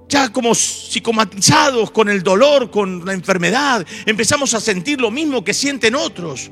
ya 0.09 0.33
como 0.33 0.57
psicomatizados 0.57 1.93
con 1.93 2.09
el 2.09 2.25
dolor, 2.25 2.73
con 2.73 3.05
la 3.05 3.13
enfermedad. 3.13 3.87
Empezamos 4.05 4.53
a 4.55 4.61
sentir 4.61 5.01
lo 5.01 5.13
mismo 5.13 5.45
que 5.45 5.55
sienten 5.55 5.95
otros. 5.95 6.51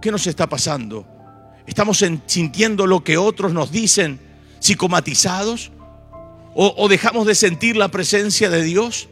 ¿Qué 0.00 0.10
nos 0.10 0.26
está 0.26 0.48
pasando? 0.48 1.06
¿Estamos 1.66 2.02
sintiendo 2.26 2.86
lo 2.86 3.04
que 3.04 3.18
otros 3.18 3.52
nos 3.52 3.70
dicen 3.70 4.25
psicomatizados? 4.60 5.72
¿O, 6.54 6.88
dejamos 6.88 7.26
de 7.26 7.34
sentir 7.34 7.76
la 7.76 7.90
presencia 7.90 8.48
de 8.48 8.62
Dios? 8.62 9.08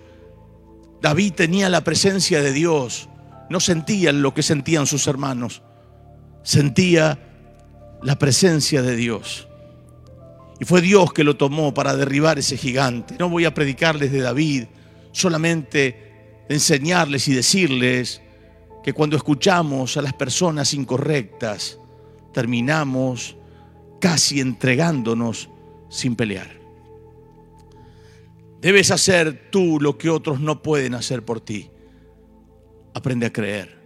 David 1.03 1.35
tenía 1.35 1.69
la 1.69 1.85
presencia 1.85 2.41
de 2.41 2.53
Dios. 2.53 3.11
No 3.51 3.61
sentía 3.61 4.13
lo 4.13 4.33
que 4.33 4.43
sentían 4.43 4.87
sus 4.87 5.07
hermanos. 5.07 5.61
Sentía 6.43 7.19
la 8.03 8.19
presencia 8.19 8.81
de 8.81 8.97
Dios. 8.97 9.47
Y 10.59 10.65
fue 10.65 10.81
Dios 10.81 11.13
que 11.13 11.25
lo 11.25 11.37
tomó 11.37 11.75
para 11.75 11.95
derribar 11.95 12.39
ese 12.39 12.57
gigante. 12.57 13.17
No 13.19 13.29
voy 13.29 13.45
a 13.45 13.53
predicarles 13.53 14.11
de 14.11 14.21
David, 14.21 14.65
solamente 15.13 16.45
enseñarles 16.49 17.29
y 17.29 17.35
decirles 17.35 18.23
que 18.83 18.95
cuando 18.95 19.17
escuchamos 19.17 19.99
a 19.99 20.03
las 20.03 20.15
personas 20.15 20.73
incorrectas, 20.73 21.79
terminamos 22.33 23.37
casi 24.01 24.41
entregándonos 24.41 25.49
sin 25.89 26.17
pelear. 26.17 26.51
Debes 28.61 28.91
hacer 28.91 29.51
tú 29.51 29.79
lo 29.81 29.99
que 29.99 30.09
otros 30.09 30.41
no 30.41 30.63
pueden 30.63 30.95
hacer 30.95 31.25
por 31.25 31.41
ti. 31.41 31.71
aprende 32.95 33.27
a 33.27 33.33
creer. 33.33 33.77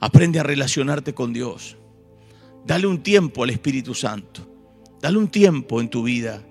Aprende 0.00 0.38
a 0.38 0.42
relacionarte 0.42 1.12
con 1.12 1.32
Dios. 1.32 1.76
Dale 2.64 2.86
un 2.86 3.02
tiempo 3.02 3.42
al 3.42 3.50
Espíritu 3.50 3.94
Santo. 3.94 4.46
Dale 5.00 5.18
un 5.18 5.28
tiempo 5.28 5.80
en 5.80 5.90
tu 5.90 6.02
vida. 6.02 6.42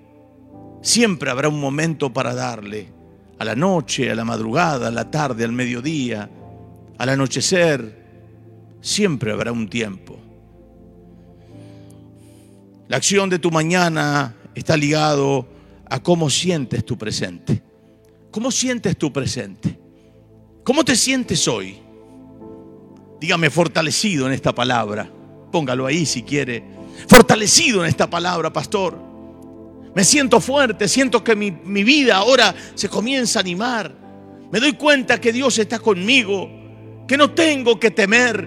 Siempre 0.82 1.30
habrá 1.30 1.48
un 1.48 1.60
momento 1.60 2.12
para 2.12 2.34
darle. 2.34 2.92
A 3.38 3.44
la 3.44 3.56
noche, 3.56 4.10
a 4.10 4.14
la 4.14 4.24
madrugada, 4.24 4.88
a 4.88 4.92
la 4.92 5.10
tarde, 5.10 5.44
al 5.44 5.52
mediodía, 5.52 6.30
al 6.96 7.08
anochecer. 7.08 8.04
Siempre 8.80 9.32
habrá 9.32 9.50
un 9.50 9.68
tiempo. 9.68 10.16
La 12.86 12.98
acción 12.98 13.30
de 13.30 13.38
tu 13.38 13.50
mañana 13.50 14.34
está 14.54 14.76
ligado 14.76 15.48
a 15.88 16.02
cómo 16.02 16.28
sientes 16.28 16.84
tu 16.84 16.98
presente. 16.98 17.62
¿Cómo 18.30 18.50
sientes 18.50 18.98
tu 18.98 19.12
presente? 19.12 19.78
¿Cómo 20.64 20.84
te 20.84 20.94
sientes 20.94 21.48
hoy? 21.48 21.78
Dígame 23.20 23.48
fortalecido 23.48 24.26
en 24.26 24.34
esta 24.34 24.54
palabra. 24.54 25.10
Póngalo 25.50 25.86
ahí 25.86 26.04
si 26.04 26.22
quiere. 26.22 26.62
Fortalecido 27.08 27.82
en 27.82 27.88
esta 27.88 28.10
palabra, 28.10 28.52
pastor. 28.52 28.98
Me 29.94 30.04
siento 30.04 30.40
fuerte, 30.40 30.86
siento 30.86 31.24
que 31.24 31.34
mi, 31.34 31.52
mi 31.52 31.84
vida 31.84 32.16
ahora 32.16 32.54
se 32.74 32.88
comienza 32.90 33.38
a 33.38 33.42
animar. 33.42 33.94
Me 34.52 34.60
doy 34.60 34.74
cuenta 34.74 35.20
que 35.20 35.32
Dios 35.32 35.58
está 35.58 35.78
conmigo, 35.78 36.50
que 37.08 37.16
no 37.16 37.30
tengo 37.30 37.80
que 37.80 37.90
temer, 37.90 38.46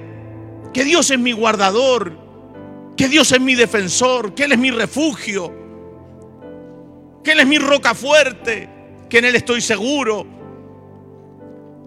que 0.73 0.83
Dios 0.83 1.09
es 1.09 1.17
mi 1.17 1.31
guardador, 1.31 2.26
que 2.97 3.07
Dios 3.07 3.31
es 3.31 3.39
mi 3.39 3.53
defensor, 3.53 4.33
que 4.33 4.45
Él 4.45 4.53
es 4.53 4.57
mi 4.57 4.71
refugio, 4.71 5.53
que 7.23 7.31
Él 7.31 7.39
es 7.39 7.47
mi 7.47 7.59
roca 7.59 7.93
fuerte, 7.93 8.67
que 9.07 9.19
en 9.19 9.25
Él 9.25 9.35
estoy 9.35 9.61
seguro, 9.61 10.25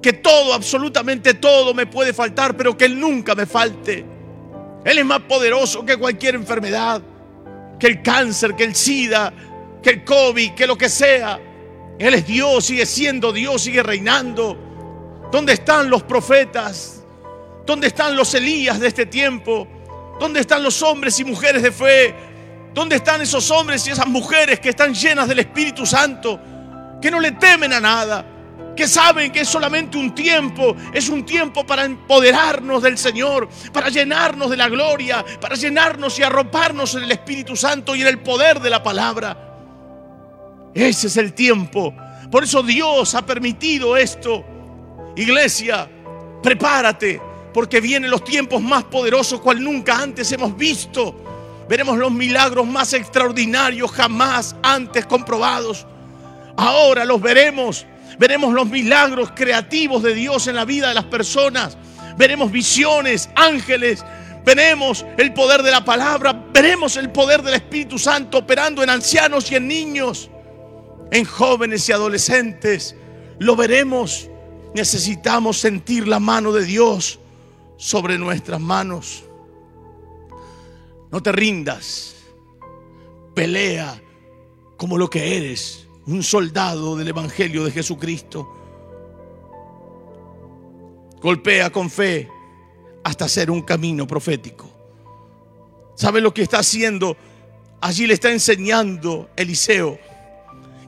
que 0.01 0.13
todo, 0.15 0.55
absolutamente 0.55 1.35
todo 1.35 1.75
me 1.75 1.87
puede 1.87 2.15
faltar, 2.15 2.57
pero 2.57 2.77
que 2.77 2.85
Él 2.85 2.99
nunca 2.99 3.35
me 3.35 3.45
falte. 3.45 4.05
Él 4.85 4.99
es 4.99 5.05
más 5.05 5.21
poderoso 5.21 5.85
que 5.85 5.97
cualquier 5.97 6.37
enfermedad, 6.37 7.03
que 7.79 7.89
el 7.89 8.03
cáncer, 8.03 8.55
que 8.55 8.65
el 8.65 8.77
SIDA, 8.77 9.33
que 9.83 9.91
el 9.91 10.05
COVID, 10.05 10.53
que 10.53 10.67
lo 10.67 10.79
que 10.79 10.89
sea. 10.89 11.41
Él 11.99 12.15
es 12.15 12.27
Dios, 12.27 12.65
sigue 12.65 12.87
siendo 12.87 13.33
Dios, 13.33 13.63
sigue 13.63 13.83
reinando. 13.83 14.57
¿Dónde 15.31 15.55
están 15.55 15.91
los 15.91 16.03
profetas? 16.05 17.03
¿Dónde 17.67 17.89
están 17.89 18.17
los 18.17 18.35
Elías 18.35 18.81
de 18.81 18.89
este 18.89 19.07
tiempo? 19.07 19.67
¿Dónde 20.21 20.41
están 20.41 20.63
los 20.63 20.83
hombres 20.83 21.19
y 21.19 21.25
mujeres 21.25 21.63
de 21.63 21.73
fe? 21.73 22.15
¿Dónde 22.75 22.97
están 22.97 23.23
esos 23.23 23.51
hombres 23.51 23.87
y 23.87 23.91
esas 23.91 24.07
mujeres 24.07 24.61
que 24.61 24.69
están 24.69 24.93
llenas 24.93 25.27
del 25.27 25.39
Espíritu 25.39 25.87
Santo? 25.87 26.39
Que 27.01 27.11
no 27.11 27.19
le 27.19 27.33
temen 27.33 27.73
a 27.73 27.81
nada, 27.81 28.23
que 28.77 28.87
saben 28.87 29.33
que 29.33 29.41
es 29.41 29.49
solamente 29.49 29.97
un 29.97 30.15
tiempo, 30.15 30.77
es 30.93 31.09
un 31.09 31.25
tiempo 31.25 31.67
para 31.67 31.87
empoderarnos 31.87 32.83
del 32.83 32.99
Señor, 32.99 33.49
para 33.73 33.89
llenarnos 33.89 34.51
de 34.51 34.59
la 34.59 34.69
gloria, 34.69 35.25
para 35.41 35.57
llenarnos 35.57 36.19
y 36.19 36.23
arroparnos 36.23 36.95
en 36.97 37.05
el 37.05 37.13
Espíritu 37.13 37.57
Santo 37.57 37.97
y 37.97 38.03
en 38.03 38.09
el 38.09 38.19
poder 38.19 38.61
de 38.61 38.69
la 38.69 38.83
palabra. 38.83 39.39
Ese 40.75 41.07
es 41.07 41.17
el 41.17 41.33
tiempo. 41.33 41.95
Por 42.31 42.45
eso 42.45 42.63
Dios 42.63 43.15
ha 43.15 43.25
permitido 43.25 43.97
esto. 43.97 44.45
Iglesia, 45.17 45.89
prepárate 46.43 47.30
porque 47.53 47.81
vienen 47.81 48.11
los 48.11 48.25
tiempos 48.25 48.63
más 48.63 48.85
poderosos 48.85 49.41
cual 49.41 49.63
nunca 49.63 49.99
antes 49.99 50.31
hemos 50.33 50.57
visto. 50.57 51.15
Veremos 51.69 51.99
los 51.99 52.11
milagros 52.11 52.67
más 52.67 52.93
extraordinarios 52.93 53.91
jamás 53.93 54.57
antes 54.63 55.07
comprobados. 55.07 55.87
Ahora 56.57 57.05
los 57.05 57.21
veremos. 57.21 57.87
Veremos 58.19 58.53
los 58.53 58.69
milagros 58.69 59.33
creativos 59.35 60.03
de 60.03 60.15
Dios 60.15 60.47
en 60.47 60.57
la 60.57 60.65
vida 60.65 60.89
de 60.89 60.95
las 60.95 61.05
personas. 61.05 61.77
Veremos 62.17 62.51
visiones, 62.51 63.31
ángeles. 63.35 64.05
Veremos 64.45 65.07
el 65.17 65.33
poder 65.33 65.63
de 65.63 65.71
la 65.71 65.85
palabra. 65.85 66.33
Veremos 66.53 66.97
el 66.97 67.11
poder 67.11 67.43
del 67.43 67.55
Espíritu 67.55 67.99
Santo 67.99 68.39
operando 68.39 68.83
en 68.83 68.91
ancianos 68.91 69.51
y 69.51 69.57
en 69.57 69.69
niños. 69.69 70.29
En 71.11 71.25
jóvenes 71.25 71.89
y 71.89 71.93
adolescentes. 71.93 72.97
Lo 73.39 73.57
veremos. 73.57 74.29
Necesitamos 74.75 75.59
sentir 75.59 76.07
la 76.07 76.21
mano 76.21 76.53
de 76.53 76.65
Dios 76.65 77.21
sobre 77.81 78.19
nuestras 78.19 78.61
manos. 78.61 79.25
No 81.11 81.23
te 81.23 81.33
rindas. 81.33 82.15
Pelea 83.35 84.01
como 84.77 84.99
lo 84.99 85.09
que 85.09 85.39
eres, 85.39 85.89
un 86.07 86.23
soldado 86.23 86.95
del 86.95 87.09
Evangelio 87.09 87.65
de 87.65 87.71
Jesucristo. 87.71 88.55
Golpea 91.23 91.71
con 91.71 91.89
fe 91.89 92.29
hasta 93.03 93.25
hacer 93.25 93.51
un 93.51 93.63
camino 93.63 94.07
profético. 94.07 94.71
¿Sabe 95.97 96.21
lo 96.21 96.35
que 96.35 96.43
está 96.43 96.59
haciendo? 96.59 97.17
Allí 97.81 98.07
le 98.07 98.15
está 98.15 98.31
enseñando 98.31 99.31
Eliseo 99.37 99.99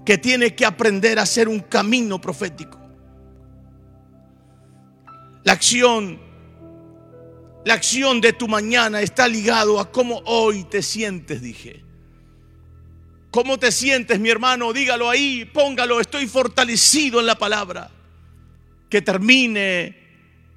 que 0.04 0.18
tiene 0.18 0.54
que 0.54 0.66
aprender 0.66 1.18
a 1.18 1.22
hacer 1.22 1.48
un 1.48 1.60
camino 1.60 2.20
profético. 2.20 2.78
La 5.44 5.52
acción 5.52 6.31
la 7.64 7.74
acción 7.74 8.20
de 8.20 8.32
tu 8.32 8.48
mañana 8.48 9.00
está 9.00 9.28
ligado 9.28 9.78
a 9.78 9.92
cómo 9.92 10.20
hoy 10.26 10.64
te 10.64 10.82
sientes, 10.82 11.40
dije. 11.40 11.84
¿Cómo 13.30 13.58
te 13.58 13.70
sientes, 13.72 14.18
mi 14.18 14.30
hermano? 14.30 14.72
Dígalo 14.72 15.08
ahí, 15.08 15.44
póngalo, 15.44 16.00
estoy 16.00 16.26
fortalecido 16.26 17.20
en 17.20 17.26
la 17.26 17.36
palabra. 17.36 17.90
Que 18.90 19.00
termine 19.00 19.96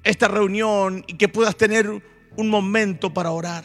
esta 0.02 0.28
reunión 0.28 1.04
y 1.06 1.14
que 1.14 1.28
puedas 1.28 1.56
tener 1.56 1.88
un 2.36 2.50
momento 2.50 3.14
para 3.14 3.30
orar. 3.30 3.64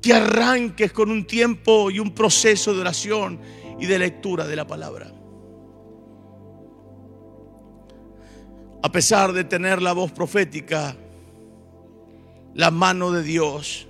Que 0.00 0.12
arranques 0.12 0.92
con 0.92 1.10
un 1.10 1.26
tiempo 1.26 1.90
y 1.90 1.98
un 1.98 2.14
proceso 2.14 2.74
de 2.74 2.80
oración 2.82 3.40
y 3.80 3.86
de 3.86 3.98
lectura 3.98 4.46
de 4.46 4.56
la 4.56 4.66
palabra. 4.66 5.12
A 8.84 8.92
pesar 8.92 9.32
de 9.32 9.44
tener 9.44 9.80
la 9.80 9.92
voz 9.92 10.12
profética, 10.12 10.96
la 12.54 12.70
mano 12.70 13.10
de 13.12 13.22
Dios 13.22 13.86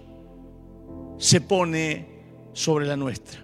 se 1.19 1.41
pone 1.41 2.07
sobre 2.53 2.87
la 2.87 2.97
nuestra. 2.97 3.41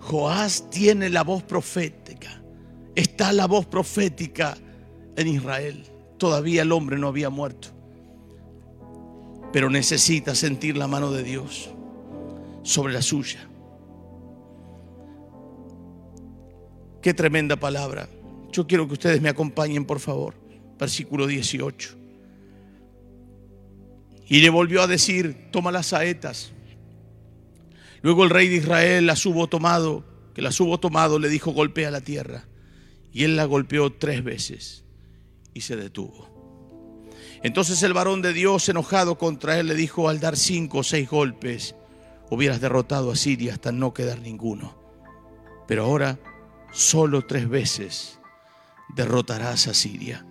Joás 0.00 0.70
tiene 0.70 1.08
la 1.08 1.22
voz 1.22 1.42
profética. 1.42 2.42
Está 2.94 3.32
la 3.32 3.46
voz 3.46 3.66
profética 3.66 4.56
en 5.16 5.28
Israel. 5.28 5.84
Todavía 6.18 6.62
el 6.62 6.72
hombre 6.72 6.98
no 6.98 7.08
había 7.08 7.30
muerto. 7.30 7.68
Pero 9.52 9.70
necesita 9.70 10.34
sentir 10.34 10.76
la 10.76 10.86
mano 10.86 11.10
de 11.10 11.22
Dios 11.22 11.70
sobre 12.62 12.92
la 12.92 13.02
suya. 13.02 13.48
Qué 17.00 17.14
tremenda 17.14 17.56
palabra. 17.56 18.08
Yo 18.50 18.66
quiero 18.66 18.86
que 18.86 18.94
ustedes 18.94 19.20
me 19.20 19.28
acompañen, 19.28 19.84
por 19.84 20.00
favor. 20.00 20.34
Versículo 20.78 21.26
18. 21.26 22.05
Y 24.26 24.40
le 24.40 24.50
volvió 24.50 24.82
a 24.82 24.86
decir, 24.86 25.48
toma 25.52 25.70
las 25.70 25.86
saetas. 25.86 26.52
Luego 28.02 28.24
el 28.24 28.30
rey 28.30 28.48
de 28.48 28.56
Israel 28.56 29.06
las 29.06 29.24
hubo 29.26 29.46
tomado, 29.46 30.04
que 30.34 30.42
las 30.42 30.60
hubo 30.60 30.78
tomado, 30.78 31.18
le 31.18 31.28
dijo, 31.28 31.52
golpea 31.52 31.90
la 31.90 32.00
tierra. 32.00 32.44
Y 33.12 33.24
él 33.24 33.36
la 33.36 33.44
golpeó 33.44 33.92
tres 33.92 34.22
veces 34.22 34.84
y 35.54 35.62
se 35.62 35.76
detuvo. 35.76 36.36
Entonces 37.42 37.82
el 37.82 37.92
varón 37.92 38.22
de 38.22 38.32
Dios, 38.32 38.68
enojado 38.68 39.16
contra 39.18 39.58
él, 39.58 39.68
le 39.68 39.74
dijo, 39.74 40.08
al 40.08 40.20
dar 40.20 40.36
cinco 40.36 40.78
o 40.78 40.82
seis 40.82 41.08
golpes, 41.08 41.74
hubieras 42.30 42.60
derrotado 42.60 43.10
a 43.10 43.16
Siria 43.16 43.54
hasta 43.54 43.72
no 43.72 43.94
quedar 43.94 44.20
ninguno. 44.20 44.76
Pero 45.66 45.84
ahora 45.84 46.18
solo 46.72 47.22
tres 47.22 47.48
veces 47.48 48.18
derrotarás 48.94 49.68
a 49.68 49.74
Siria. 49.74 50.26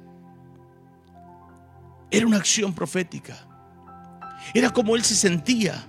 Era 2.12 2.28
una 2.28 2.38
acción 2.38 2.74
profética. 2.74 3.45
Era 4.54 4.70
como 4.72 4.96
él 4.96 5.04
se 5.04 5.16
sentía. 5.16 5.86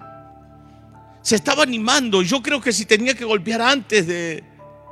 Se 1.22 1.36
estaba 1.36 1.62
animando. 1.62 2.22
Yo 2.22 2.42
creo 2.42 2.60
que 2.60 2.72
si 2.72 2.86
tenía 2.86 3.14
que 3.14 3.24
golpear 3.24 3.60
antes 3.60 4.06
de, 4.06 4.44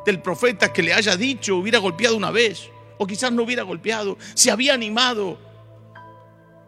del 0.04 0.20
profeta 0.20 0.72
que 0.72 0.82
le 0.82 0.92
haya 0.92 1.16
dicho, 1.16 1.56
hubiera 1.56 1.78
golpeado 1.78 2.16
una 2.16 2.30
vez. 2.30 2.68
O 2.98 3.06
quizás 3.06 3.32
no 3.32 3.42
hubiera 3.42 3.62
golpeado. 3.62 4.18
Se 4.34 4.50
había 4.50 4.74
animado. 4.74 5.38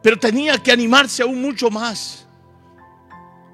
Pero 0.03 0.19
tenía 0.19 0.59
que 0.59 0.73
animarse 0.73 1.23
aún 1.23 1.41
mucho 1.41 1.71
más. 1.71 2.27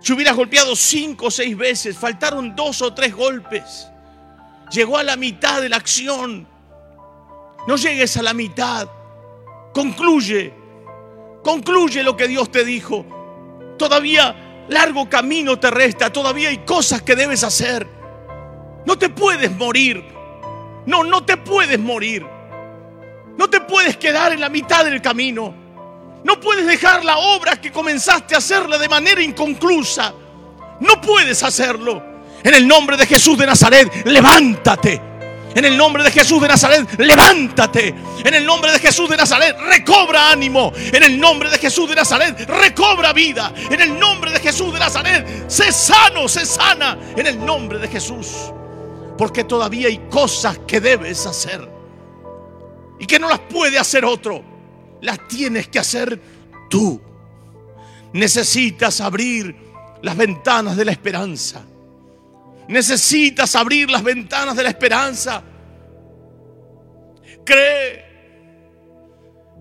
Si 0.00 0.12
hubiera 0.12 0.32
golpeado 0.32 0.74
cinco 0.74 1.26
o 1.26 1.30
seis 1.30 1.56
veces, 1.56 1.96
faltaron 1.96 2.56
dos 2.56 2.82
o 2.82 2.92
tres 2.92 3.14
golpes. 3.14 3.86
Llegó 4.70 4.98
a 4.98 5.02
la 5.02 5.16
mitad 5.16 5.60
de 5.60 5.68
la 5.68 5.76
acción. 5.76 6.48
No 7.68 7.76
llegues 7.76 8.16
a 8.16 8.22
la 8.22 8.34
mitad. 8.34 8.88
Concluye. 9.72 10.52
Concluye 11.44 12.02
lo 12.02 12.16
que 12.16 12.26
Dios 12.26 12.50
te 12.50 12.64
dijo. 12.64 13.06
Todavía 13.78 14.64
largo 14.68 15.08
camino 15.08 15.58
te 15.58 15.70
resta, 15.70 16.12
todavía 16.12 16.48
hay 16.48 16.58
cosas 16.58 17.02
que 17.02 17.16
debes 17.16 17.44
hacer. 17.44 17.86
No 18.86 18.98
te 18.98 19.08
puedes 19.08 19.50
morir. 19.52 20.04
No, 20.86 21.04
no 21.04 21.24
te 21.24 21.36
puedes 21.36 21.78
morir. 21.78 22.26
No 23.36 23.48
te 23.48 23.60
puedes 23.60 23.96
quedar 23.96 24.32
en 24.32 24.40
la 24.40 24.48
mitad 24.48 24.84
del 24.84 25.00
camino. 25.00 25.54
No 26.24 26.38
puedes 26.40 26.66
dejar 26.66 27.04
la 27.04 27.18
obra 27.18 27.60
que 27.60 27.72
comenzaste 27.72 28.34
a 28.34 28.38
hacerla 28.38 28.78
de 28.78 28.88
manera 28.88 29.22
inconclusa. 29.22 30.12
No 30.80 31.00
puedes 31.00 31.42
hacerlo. 31.42 32.02
En 32.42 32.54
el 32.54 32.66
nombre 32.66 32.96
de 32.96 33.06
Jesús 33.06 33.38
de 33.38 33.46
Nazaret, 33.46 34.04
levántate. 34.04 35.11
En 35.54 35.64
el 35.64 35.76
nombre 35.76 36.02
de 36.02 36.10
Jesús 36.10 36.40
de 36.40 36.48
Nazaret, 36.48 36.98
levántate. 36.98 37.94
En 38.24 38.34
el 38.34 38.46
nombre 38.46 38.72
de 38.72 38.78
Jesús 38.78 39.08
de 39.10 39.16
Nazaret, 39.16 39.56
recobra 39.58 40.30
ánimo. 40.30 40.72
En 40.74 41.02
el 41.02 41.20
nombre 41.20 41.50
de 41.50 41.58
Jesús 41.58 41.88
de 41.88 41.94
Nazaret, 41.94 42.48
recobra 42.48 43.12
vida. 43.12 43.52
En 43.70 43.80
el 43.80 43.98
nombre 43.98 44.32
de 44.32 44.40
Jesús 44.40 44.72
de 44.72 44.78
Nazaret, 44.78 45.50
sé 45.50 45.72
sano, 45.72 46.28
sé 46.28 46.46
sana. 46.46 46.98
En 47.16 47.26
el 47.26 47.44
nombre 47.44 47.78
de 47.78 47.88
Jesús. 47.88 48.52
Porque 49.18 49.44
todavía 49.44 49.88
hay 49.88 49.98
cosas 50.10 50.58
que 50.66 50.80
debes 50.80 51.26
hacer. 51.26 51.68
Y 52.98 53.06
que 53.06 53.18
no 53.18 53.28
las 53.28 53.40
puede 53.40 53.78
hacer 53.78 54.04
otro. 54.04 54.42
Las 55.00 55.28
tienes 55.28 55.68
que 55.68 55.78
hacer 55.78 56.20
tú. 56.70 57.00
Necesitas 58.12 59.00
abrir 59.00 59.54
las 60.02 60.16
ventanas 60.16 60.76
de 60.76 60.84
la 60.84 60.92
esperanza. 60.92 61.62
Necesitas 62.68 63.54
abrir 63.56 63.90
las 63.90 64.02
ventanas 64.02 64.56
de 64.56 64.62
la 64.62 64.68
esperanza. 64.68 65.42
Cree. 67.44 68.04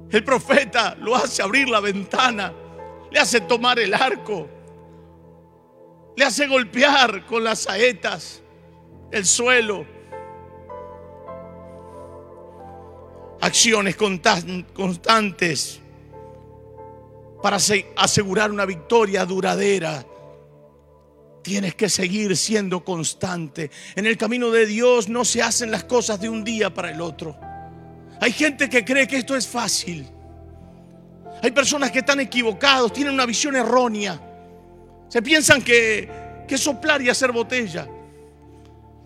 El 0.10 0.24
profeta 0.24 0.96
lo 1.00 1.16
hace 1.16 1.42
abrir 1.42 1.68
la 1.70 1.80
ventana. 1.80 2.54
Le 3.10 3.20
hace 3.20 3.42
tomar 3.42 3.80
el 3.80 3.94
arco. 3.94 4.50
Le 6.16 6.26
hace 6.26 6.48
golpear 6.48 7.26
con 7.26 7.44
las 7.44 7.60
saetas 7.60 8.42
el 9.12 9.26
suelo. 9.26 9.86
Acciones 13.42 13.96
constantes 13.96 15.82
para 17.42 17.58
asegurar 17.96 18.52
una 18.52 18.66
victoria 18.66 19.26
duradera 19.26 20.06
Tienes 21.42 21.76
que 21.76 21.90
seguir 21.90 22.38
siendo 22.38 22.84
constante. 22.84 23.72
En 23.96 24.06
el 24.06 24.18
camino 24.18 24.52
de 24.52 24.66
Dios 24.66 25.10
no 25.10 25.26
se 25.26 25.42
hacen 25.42 25.72
las 25.72 25.84
cosas 25.86 26.20
de 26.22 26.30
un 26.30 26.44
día 26.44 26.74
para 26.74 26.92
el 26.92 27.02
otro. 27.02 27.38
Hay 28.20 28.32
gente 28.32 28.70
que 28.70 28.86
cree 28.86 29.08
que 29.08 29.18
esto 29.18 29.36
es 29.36 29.48
fácil. 29.48 30.08
Hay 31.42 31.52
personas 31.52 31.92
que 31.92 32.00
están 32.00 32.20
equivocados, 32.20 32.94
tienen 32.94 33.14
una 33.14 33.26
visión 33.26 33.56
errónea. 33.56 34.22
Se 35.10 35.22
piensan 35.22 35.64
que, 35.64 36.08
que 36.48 36.58
soplar 36.58 37.02
y 37.02 37.10
hacer 37.10 37.32
botella. 37.32 37.88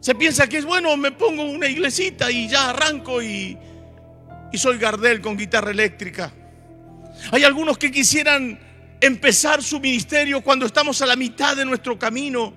Se 0.02 0.14
piensa 0.16 0.48
que 0.48 0.58
es 0.58 0.66
bueno, 0.66 0.96
me 0.98 1.12
pongo 1.12 1.44
una 1.44 1.68
iglesita 1.68 2.30
y 2.30 2.50
ya 2.50 2.70
arranco 2.72 3.22
y, 3.22 3.58
y 4.52 4.58
soy 4.58 4.78
Gardel 4.78 5.22
con 5.22 5.38
guitarra 5.38 5.72
eléctrica. 5.72 6.32
Hay 7.32 7.44
algunos 7.44 7.78
que 7.78 7.92
quisieran 7.92 8.60
empezar 9.06 9.62
su 9.62 9.80
ministerio 9.80 10.42
cuando 10.42 10.66
estamos 10.66 11.02
a 11.02 11.06
la 11.06 11.16
mitad 11.16 11.56
de 11.56 11.66
nuestro 11.66 11.98
camino 11.98 12.54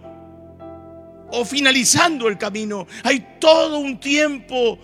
o 1.30 1.44
finalizando 1.44 2.28
el 2.28 2.38
camino. 2.38 2.86
Hay 3.04 3.36
todo 3.38 3.78
un 3.78 3.98
tiempo 3.98 4.78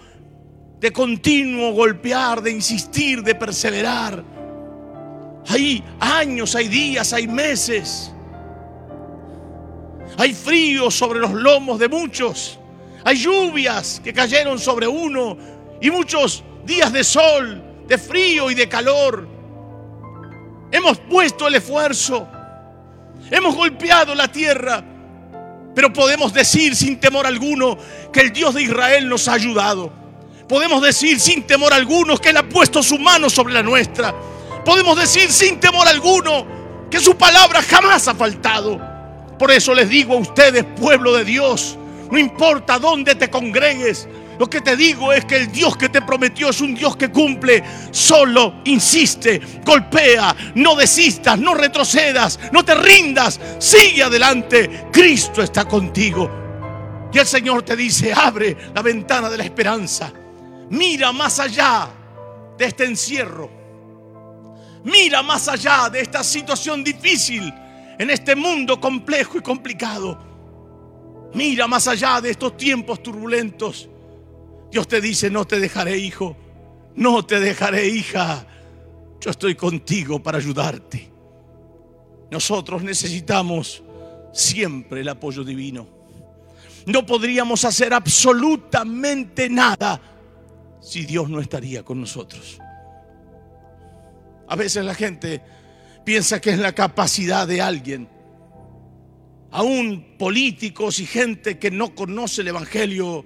de 0.81 0.93
continuo 0.93 1.73
golpear, 1.73 2.43
de 2.43 2.51
insistir, 2.51 3.23
de 3.23 3.35
perseverar. 3.35 4.23
Hay 5.49 5.83
años, 6.01 6.55
hay 6.55 6.69
días, 6.69 7.13
hay 7.13 7.27
meses. 7.27 8.13
Hay 10.17 10.33
frío 10.33 10.91
sobre 10.91 11.21
los 11.21 11.33
lomos 11.33 11.79
de 11.79 11.89
muchos. 11.89 12.59
Hay 13.05 13.17
lluvias 13.17 14.01
que 14.03 14.13
cayeron 14.13 14.59
sobre 14.59 14.87
uno 14.87 15.37
y 15.81 15.91
muchos 15.91 16.45
días 16.65 16.93
de 16.93 17.05
sol, 17.05 17.63
de 17.87 17.99
frío 17.99 18.51
y 18.51 18.55
de 18.55 18.69
calor. 18.69 19.34
Hemos 20.75 20.99
puesto 20.99 21.47
el 21.47 21.55
esfuerzo. 21.55 22.27
Hemos 23.31 23.55
golpeado 23.55 24.13
la 24.13 24.27
tierra. 24.27 24.83
Pero 25.73 25.93
podemos 25.93 26.35
decir 26.35 26.75
sin 26.75 26.99
temor 26.99 27.29
alguno 27.29 27.79
que 28.13 28.23
el 28.23 28.33
Dios 28.33 28.57
de 28.57 28.65
Israel 28.65 29.09
nos 29.09 29.29
ha 29.29 29.35
ayudado. 29.35 29.93
Podemos 30.49 30.83
decir 30.83 31.21
sin 31.21 31.45
temor 31.45 31.73
alguno 31.73 32.19
que 32.19 32.31
Él 32.31 32.39
ha 32.39 32.49
puesto 32.49 32.83
su 32.83 32.99
mano 32.99 33.31
sobre 33.31 33.55
la 33.55 33.63
nuestra. 33.63 34.13
Podemos 34.65 34.99
decir 34.99 35.31
sin 35.31 35.61
temor 35.61 35.87
alguno 35.87 36.45
que 36.91 36.99
su 36.99 37.17
palabra 37.17 37.63
jamás 37.63 38.09
ha 38.09 38.15
faltado. 38.17 38.81
Por 39.39 39.53
eso 39.53 39.75
les 39.75 39.89
digo 39.89 40.15
a 40.15 40.19
ustedes, 40.19 40.65
pueblo 40.81 41.15
de 41.15 41.25
Dios, 41.25 41.79
no 42.11 42.19
importa 42.19 42.81
dónde 42.81 43.15
te 43.15 43.31
congregues, 43.31 44.09
lo 44.39 44.49
que 44.49 44.61
te 44.61 44.77
digo 44.77 45.13
es 45.13 45.25
que 45.25 45.37
el 45.37 45.53
Dios 45.53 45.77
que 45.77 45.89
te 45.89 46.03
prometió 46.03 46.51
es 46.51 46.61
un 46.61 46.75
Dios 46.75 46.97
que 46.97 47.11
cumple. 47.11 47.63
Solo 47.91 48.63
insiste, 48.65 49.41
golpea, 49.65 50.35
no 50.57 50.75
desistas, 50.75 51.39
no 51.39 51.55
retrocedas, 51.55 52.39
no 52.53 52.65
te 52.65 52.75
rindas, 52.75 53.41
sigue 53.59 54.03
adelante. 54.03 54.89
Cristo 54.93 55.43
está 55.43 55.67
contigo. 55.67 57.11
Y 57.13 57.19
el 57.19 57.27
Señor 57.27 57.63
te 57.63 57.77
dice, 57.77 58.13
abre 58.13 58.57
la 58.75 58.83
ventana 58.83 59.31
de 59.31 59.37
la 59.37 59.45
esperanza. 59.45 60.13
Mira 60.71 61.13
más 61.13 61.39
allá 61.39 61.89
de 62.59 62.65
este 62.65 62.85
encierro. 62.85 63.51
Mira 64.83 65.23
más 65.23 65.47
allá 65.49 65.89
de 65.89 66.01
esta 66.01 66.25
situación 66.25 66.83
difícil 66.83 67.53
en 67.99 68.11
este 68.11 68.35
mundo 68.35 68.81
complejo 68.81 69.39
y 69.39 69.43
complicado. 69.43 70.19
Mira 71.35 71.67
más 71.67 71.87
allá 71.89 72.21
de 72.21 72.31
estos 72.31 72.57
tiempos 72.57 73.03
turbulentos. 73.03 73.89
Dios 74.75 74.89
te 74.89 75.01
dice, 75.01 75.31
no 75.31 75.45
te 75.47 75.61
dejaré 75.61 75.97
hijo, 75.99 76.37
no 76.97 77.25
te 77.25 77.39
dejaré 77.39 77.87
hija. 77.87 78.45
Yo 79.21 79.31
estoy 79.31 79.55
contigo 79.55 80.21
para 80.21 80.39
ayudarte. 80.39 81.09
Nosotros 82.29 82.83
necesitamos 82.83 83.85
siempre 84.33 85.03
el 85.03 85.09
apoyo 85.09 85.45
divino. 85.45 85.87
No 86.87 87.07
podríamos 87.07 87.65
hacer 87.65 87.95
absolutamente 87.95 89.49
nada 89.49 90.01
si 90.81 91.07
Dios 91.07 91.31
no 91.31 91.39
estaría 91.39 91.85
con 91.85 92.01
nosotros. 92.01 92.59
A 94.49 94.57
veces 94.57 94.85
la 94.85 94.97
gente 94.97 95.41
piensa 96.05 96.41
que 96.41 96.51
es 96.51 96.59
la 96.59 96.73
capacidad 96.73 97.47
de 97.47 97.63
alguien. 97.63 98.09
Aún 99.53 100.17
políticos 100.19 100.99
y 100.99 101.07
gente 101.07 101.61
que 101.61 101.71
no 101.71 101.95
conoce 101.95 102.41
el 102.41 102.49
Evangelio 102.49 103.25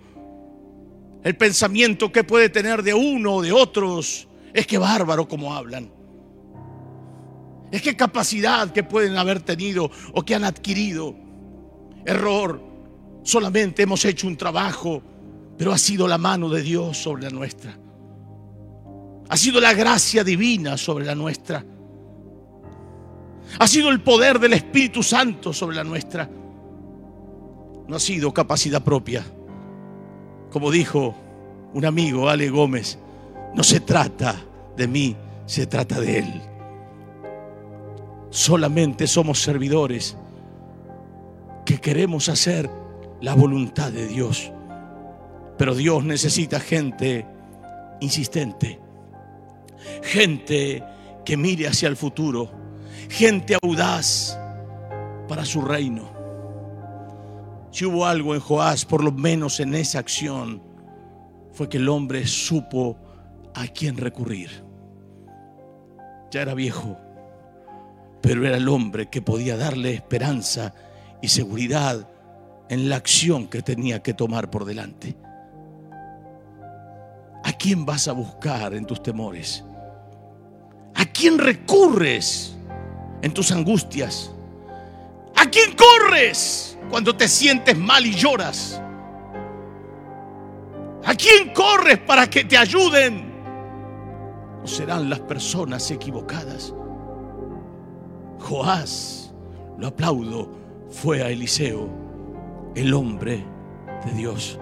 el 1.24 1.37
pensamiento 1.37 2.12
que 2.12 2.24
puede 2.24 2.48
tener 2.48 2.83
de 2.83 2.94
uno 2.94 3.37
o 3.37 3.42
de 3.42 3.52
otros 3.52 4.28
es 4.52 4.66
que 4.66 4.78
bárbaro 4.78 5.28
como 5.28 5.54
hablan. 5.54 5.90
Es 7.70 7.83
que 7.83 7.96
capacidad 7.96 8.70
que 8.70 8.83
pueden 8.83 9.16
haber 9.16 9.40
tenido 9.40 9.90
o 10.12 10.24
que 10.24 10.35
han 10.35 10.44
adquirido. 10.44 11.14
Error. 12.04 12.62
Solamente 13.22 13.83
hemos 13.83 14.04
hecho 14.04 14.26
un 14.26 14.37
trabajo, 14.37 15.02
pero 15.59 15.72
ha 15.72 15.78
sido 15.78 16.09
la 16.09 16.16
mano 16.16 16.48
de 16.48 16.62
Dios 16.62 16.96
sobre 16.96 17.24
la 17.24 17.31
nuestra. 17.31 17.78
Ha 19.28 19.37
sido 19.37 19.61
la 19.61 19.74
gracia 19.74 20.24
divina 20.24 20.78
sobre 20.78 21.04
la 21.04 21.14
nuestra. 21.14 21.64
Ha 23.59 23.68
sido 23.68 23.90
el 23.90 24.00
poder 24.00 24.38
del 24.38 24.54
Espíritu 24.54 25.02
Santo 25.02 25.52
sobre 25.52 25.76
la 25.76 25.85
nuestra. 25.85 26.31
No 27.87 27.96
ha 27.96 28.00
sido 28.00 28.33
capacidad 28.33 28.83
propia. 28.83 29.24
Como 30.50 30.70
dijo 30.70 31.14
un 31.74 31.84
amigo, 31.84 32.28
Ale 32.28 32.48
Gómez, 32.48 32.98
no 33.54 33.62
se 33.62 33.80
trata 33.80 34.37
de 34.76 34.88
mí, 34.88 35.16
se 35.46 35.66
trata 35.66 36.00
de 36.00 36.18
Él. 36.18 36.42
Solamente 38.30 39.06
somos 39.06 39.42
servidores 39.42 40.16
que 41.64 41.78
queremos 41.78 42.28
hacer 42.28 42.70
la 43.20 43.34
voluntad 43.34 43.90
de 43.92 44.06
Dios. 44.06 44.52
Pero 45.56 45.74
Dios 45.74 46.04
necesita 46.04 46.61
gente 46.61 47.26
insistente, 48.00 48.78
gente 50.02 50.82
que 51.24 51.37
mire 51.37 51.66
hacia 51.66 51.88
el 51.88 51.96
futuro, 51.96 52.50
gente 53.11 53.56
audaz 53.61 54.38
para 55.28 55.44
su 55.44 55.61
reino. 55.61 56.17
Si 57.78 57.84
hubo 57.84 58.06
algo 58.06 58.34
en 58.34 58.40
Joás, 58.40 58.84
por 58.84 59.04
lo 59.04 59.12
menos 59.12 59.60
en 59.60 59.72
esa 59.72 60.00
acción, 60.00 60.60
fue 61.52 61.68
que 61.68 61.76
el 61.76 61.88
hombre 61.88 62.26
supo 62.26 62.98
a 63.54 63.68
quién 63.68 63.96
recurrir. 63.96 64.64
Ya 66.33 66.42
era 66.42 66.54
viejo, 66.54 66.98
pero 68.20 68.44
era 68.44 68.56
el 68.56 68.68
hombre 68.68 69.08
que 69.08 69.22
podía 69.22 69.56
darle 69.56 69.94
esperanza 69.94 70.74
y 71.22 71.29
seguridad 71.29 72.08
en 72.68 72.88
la 72.88 72.96
acción 72.96 73.46
que 73.46 73.62
tenía 73.62 74.02
que 74.02 74.12
tomar 74.12 74.50
por 74.50 74.64
delante. 74.64 75.16
¿A 77.44 77.52
quién 77.52 77.87
vas 77.87 78.08
a 78.08 78.12
buscar 78.12 78.74
en 78.74 78.87
tus 78.87 79.00
temores? 79.04 79.64
¿A 80.96 81.04
quién 81.04 81.38
recurres 81.38 82.56
en 83.22 83.33
tus 83.33 83.52
angustias? 83.52 84.33
¿A 85.38 85.46
quién 85.46 85.74
corres? 85.74 86.64
cuando 86.88 87.14
te 87.14 87.28
sientes 87.28 87.76
mal 87.76 88.06
y 88.06 88.14
lloras? 88.14 88.80
¿A 91.04 91.14
quién 91.14 91.52
corres 91.52 91.98
para 91.98 92.28
que 92.28 92.44
te 92.44 92.56
ayuden 92.56 93.28
no 94.60 94.66
serán 94.66 95.08
las 95.08 95.20
personas 95.20 95.90
equivocadas. 95.90 96.74
Joás, 98.40 99.32
lo 99.78 99.86
aplaudo, 99.86 100.50
fue 100.90 101.22
a 101.22 101.30
Eliseo, 101.30 101.88
el 102.74 102.92
hombre 102.92 103.44
de 104.04 104.12
Dios, 104.12 104.58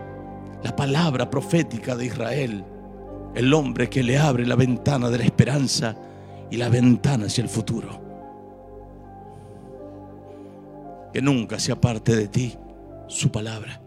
la 0.63 0.75
palabra 0.75 1.31
profética 1.31 1.97
de 1.97 2.07
Israel, 2.07 2.65
el 3.35 3.55
hombre 3.55 3.89
que 3.89 4.03
le 4.03 4.19
abre 4.19 4.47
la 4.47 4.57
ventana 4.57 5.09
de 5.09 5.19
la 5.19 5.25
esperanza 5.25 5.97
y 6.51 6.57
la 6.57 6.69
ventana 6.69 7.27
hacia 7.27 7.43
el 7.43 7.49
futuro. 7.49 8.06
Que 11.17 11.23
nunca 11.23 11.59
se 11.59 11.73
aparte 11.73 12.15
de 12.15 12.29
ti 12.29 12.59
su 13.09 13.33
palabra. 13.33 13.81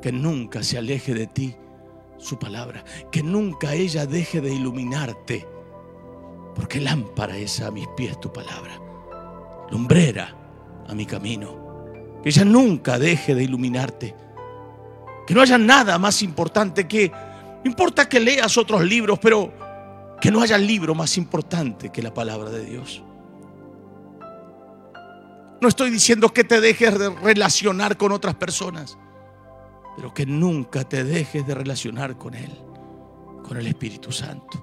Que 0.00 0.12
nunca 0.12 0.62
se 0.62 0.78
aleje 0.78 1.14
de 1.14 1.26
ti 1.26 1.56
su 2.16 2.38
palabra. 2.38 2.84
Que 3.10 3.24
nunca 3.24 3.74
ella 3.74 4.06
deje 4.06 4.40
de 4.40 4.54
iluminarte. 4.54 5.44
Porque 6.54 6.80
lámpara 6.80 7.36
es 7.36 7.60
a 7.60 7.72
mis 7.72 7.88
pies 7.96 8.20
tu 8.20 8.32
palabra. 8.32 8.80
Lumbrera 9.72 10.32
a 10.86 10.94
mi 10.94 11.06
camino. 11.06 12.20
Que 12.22 12.28
ella 12.28 12.44
nunca 12.44 12.96
deje 12.96 13.34
de 13.34 13.42
iluminarte. 13.42 14.14
Que 15.26 15.34
no 15.34 15.40
haya 15.40 15.58
nada 15.58 15.98
más 15.98 16.22
importante 16.22 16.86
que... 16.86 17.10
Importa 17.64 18.08
que 18.08 18.20
leas 18.20 18.56
otros 18.56 18.84
libros, 18.84 19.18
pero 19.18 19.52
que 20.20 20.30
no 20.30 20.40
haya 20.40 20.56
libro 20.56 20.94
más 20.94 21.18
importante 21.18 21.90
que 21.90 22.00
la 22.00 22.14
palabra 22.14 22.50
de 22.50 22.64
Dios. 22.64 23.02
No 25.64 25.68
estoy 25.68 25.88
diciendo 25.88 26.28
que 26.28 26.44
te 26.44 26.60
dejes 26.60 26.98
de 26.98 27.08
relacionar 27.08 27.96
con 27.96 28.12
otras 28.12 28.34
personas, 28.34 28.98
pero 29.96 30.12
que 30.12 30.26
nunca 30.26 30.86
te 30.86 31.04
dejes 31.04 31.46
de 31.46 31.54
relacionar 31.54 32.18
con 32.18 32.34
Él, 32.34 32.50
con 33.42 33.56
el 33.56 33.66
Espíritu 33.68 34.12
Santo. 34.12 34.62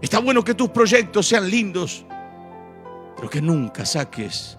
Está 0.00 0.18
bueno 0.18 0.42
que 0.42 0.54
tus 0.54 0.70
proyectos 0.70 1.28
sean 1.28 1.48
lindos, 1.48 2.04
pero 3.14 3.30
que 3.30 3.40
nunca 3.40 3.86
saques 3.86 4.58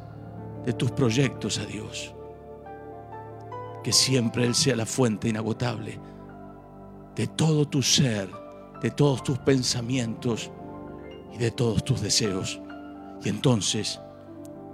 de 0.65 0.71
tus 0.71 0.91
proyectos 0.91 1.59
a 1.59 1.65
Dios. 1.65 2.15
Que 3.84 3.91
siempre 3.91 4.45
Él 4.45 4.55
sea 4.55 4.78
la 4.78 4.86
fuente 4.86 5.28
inagotable 5.28 5.99
de 7.13 7.28
todo 7.28 7.67
tu 7.67 7.82
ser, 7.82 8.30
de 8.82 8.89
todos 8.89 9.21
tus 9.21 9.38
pensamientos 9.39 10.49
y 11.34 11.39
de 11.39 11.51
todos 11.51 11.84
tus 11.84 11.99
deseos. 11.99 12.61
Y 13.21 13.28
entonces 13.28 13.99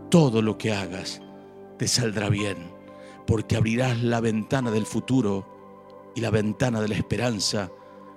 todo 0.09 0.41
lo 0.41 0.57
que 0.57 0.73
hagas 0.73 1.21
te 1.77 1.87
saldrá 1.87 2.29
bien, 2.29 2.71
porque 3.25 3.55
abrirás 3.55 4.01
la 4.01 4.19
ventana 4.19 4.71
del 4.71 4.85
futuro 4.85 6.11
y 6.15 6.21
la 6.21 6.29
ventana 6.29 6.81
de 6.81 6.89
la 6.89 6.95
esperanza, 6.95 7.71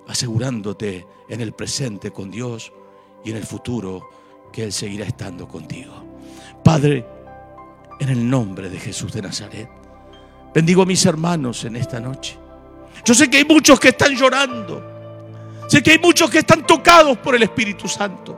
asegurándote 0.08 1.06
en 1.28 1.40
el 1.40 1.52
presente 1.52 2.10
con 2.10 2.30
Dios 2.30 2.72
y 3.24 3.30
en 3.30 3.36
el 3.36 3.44
futuro 3.44 4.08
que 4.52 4.64
Él 4.64 4.72
seguirá 4.72 5.04
estando 5.04 5.46
contigo. 5.46 5.92
Padre, 6.64 7.06
en 8.00 8.08
el 8.08 8.28
nombre 8.28 8.68
de 8.68 8.78
Jesús 8.78 9.12
de 9.12 9.22
Nazaret, 9.22 9.68
bendigo 10.54 10.82
a 10.82 10.86
mis 10.86 11.04
hermanos 11.06 11.64
en 11.64 11.76
esta 11.76 12.00
noche. 12.00 12.36
Yo 13.04 13.14
sé 13.14 13.30
que 13.30 13.38
hay 13.38 13.44
muchos 13.44 13.78
que 13.78 13.88
están 13.88 14.14
llorando. 14.14 14.90
Sé 15.68 15.82
que 15.82 15.92
hay 15.92 15.98
muchos 15.98 16.30
que 16.30 16.38
están 16.38 16.66
tocados 16.66 17.16
por 17.18 17.34
el 17.34 17.44
Espíritu 17.44 17.88
Santo. 17.88 18.36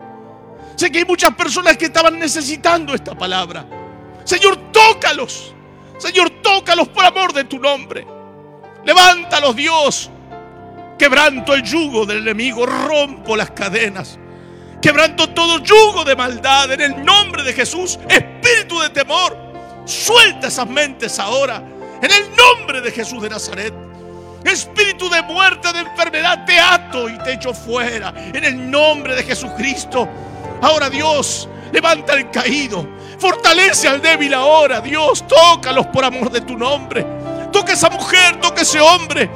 Sé 0.76 0.90
que 0.90 0.98
hay 0.98 1.04
muchas 1.04 1.34
personas 1.34 1.76
que 1.76 1.86
estaban 1.86 2.18
necesitando 2.18 2.94
esta 2.94 3.14
palabra. 3.14 3.64
Señor, 4.24 4.72
tócalos. 4.72 5.54
Señor, 5.98 6.30
tócalos 6.42 6.88
por 6.88 7.04
amor 7.04 7.32
de 7.32 7.44
tu 7.44 7.58
nombre. 7.58 8.06
Levántalos, 8.84 9.54
Dios. 9.54 10.10
Quebranto 10.98 11.54
el 11.54 11.62
yugo 11.62 12.06
del 12.06 12.18
enemigo, 12.18 12.66
rompo 12.66 13.36
las 13.36 13.50
cadenas. 13.50 14.18
Quebranto 14.80 15.30
todo 15.30 15.60
yugo 15.60 16.04
de 16.04 16.14
maldad 16.14 16.72
en 16.72 16.80
el 16.80 17.04
nombre 17.04 17.42
de 17.42 17.52
Jesús. 17.52 17.98
Espíritu 18.08 18.80
de 18.80 18.90
temor, 18.90 19.36
suelta 19.84 20.48
esas 20.48 20.68
mentes 20.68 21.18
ahora. 21.18 21.62
En 22.02 22.10
el 22.10 22.36
nombre 22.36 22.80
de 22.80 22.90
Jesús 22.90 23.22
de 23.22 23.30
Nazaret. 23.30 23.72
Espíritu 24.44 25.08
de 25.08 25.22
muerte, 25.22 25.72
de 25.72 25.80
enfermedad, 25.80 26.44
te 26.44 26.58
ato 26.60 27.08
y 27.08 27.16
te 27.18 27.32
echo 27.32 27.54
fuera. 27.54 28.12
En 28.16 28.44
el 28.44 28.70
nombre 28.70 29.16
de 29.16 29.22
Jesucristo. 29.22 30.08
Ahora 30.64 30.88
Dios, 30.88 31.46
levanta 31.72 32.14
al 32.14 32.30
caído. 32.30 32.88
Fortalece 33.18 33.86
al 33.86 34.00
débil 34.00 34.32
ahora. 34.32 34.80
Dios, 34.80 35.22
tócalos 35.28 35.88
por 35.88 36.06
amor 36.06 36.30
de 36.30 36.40
tu 36.40 36.56
nombre. 36.56 37.06
Toca 37.52 37.74
esa 37.74 37.90
mujer, 37.90 38.40
toca 38.40 38.62
ese 38.62 38.80
hombre. 38.80 39.28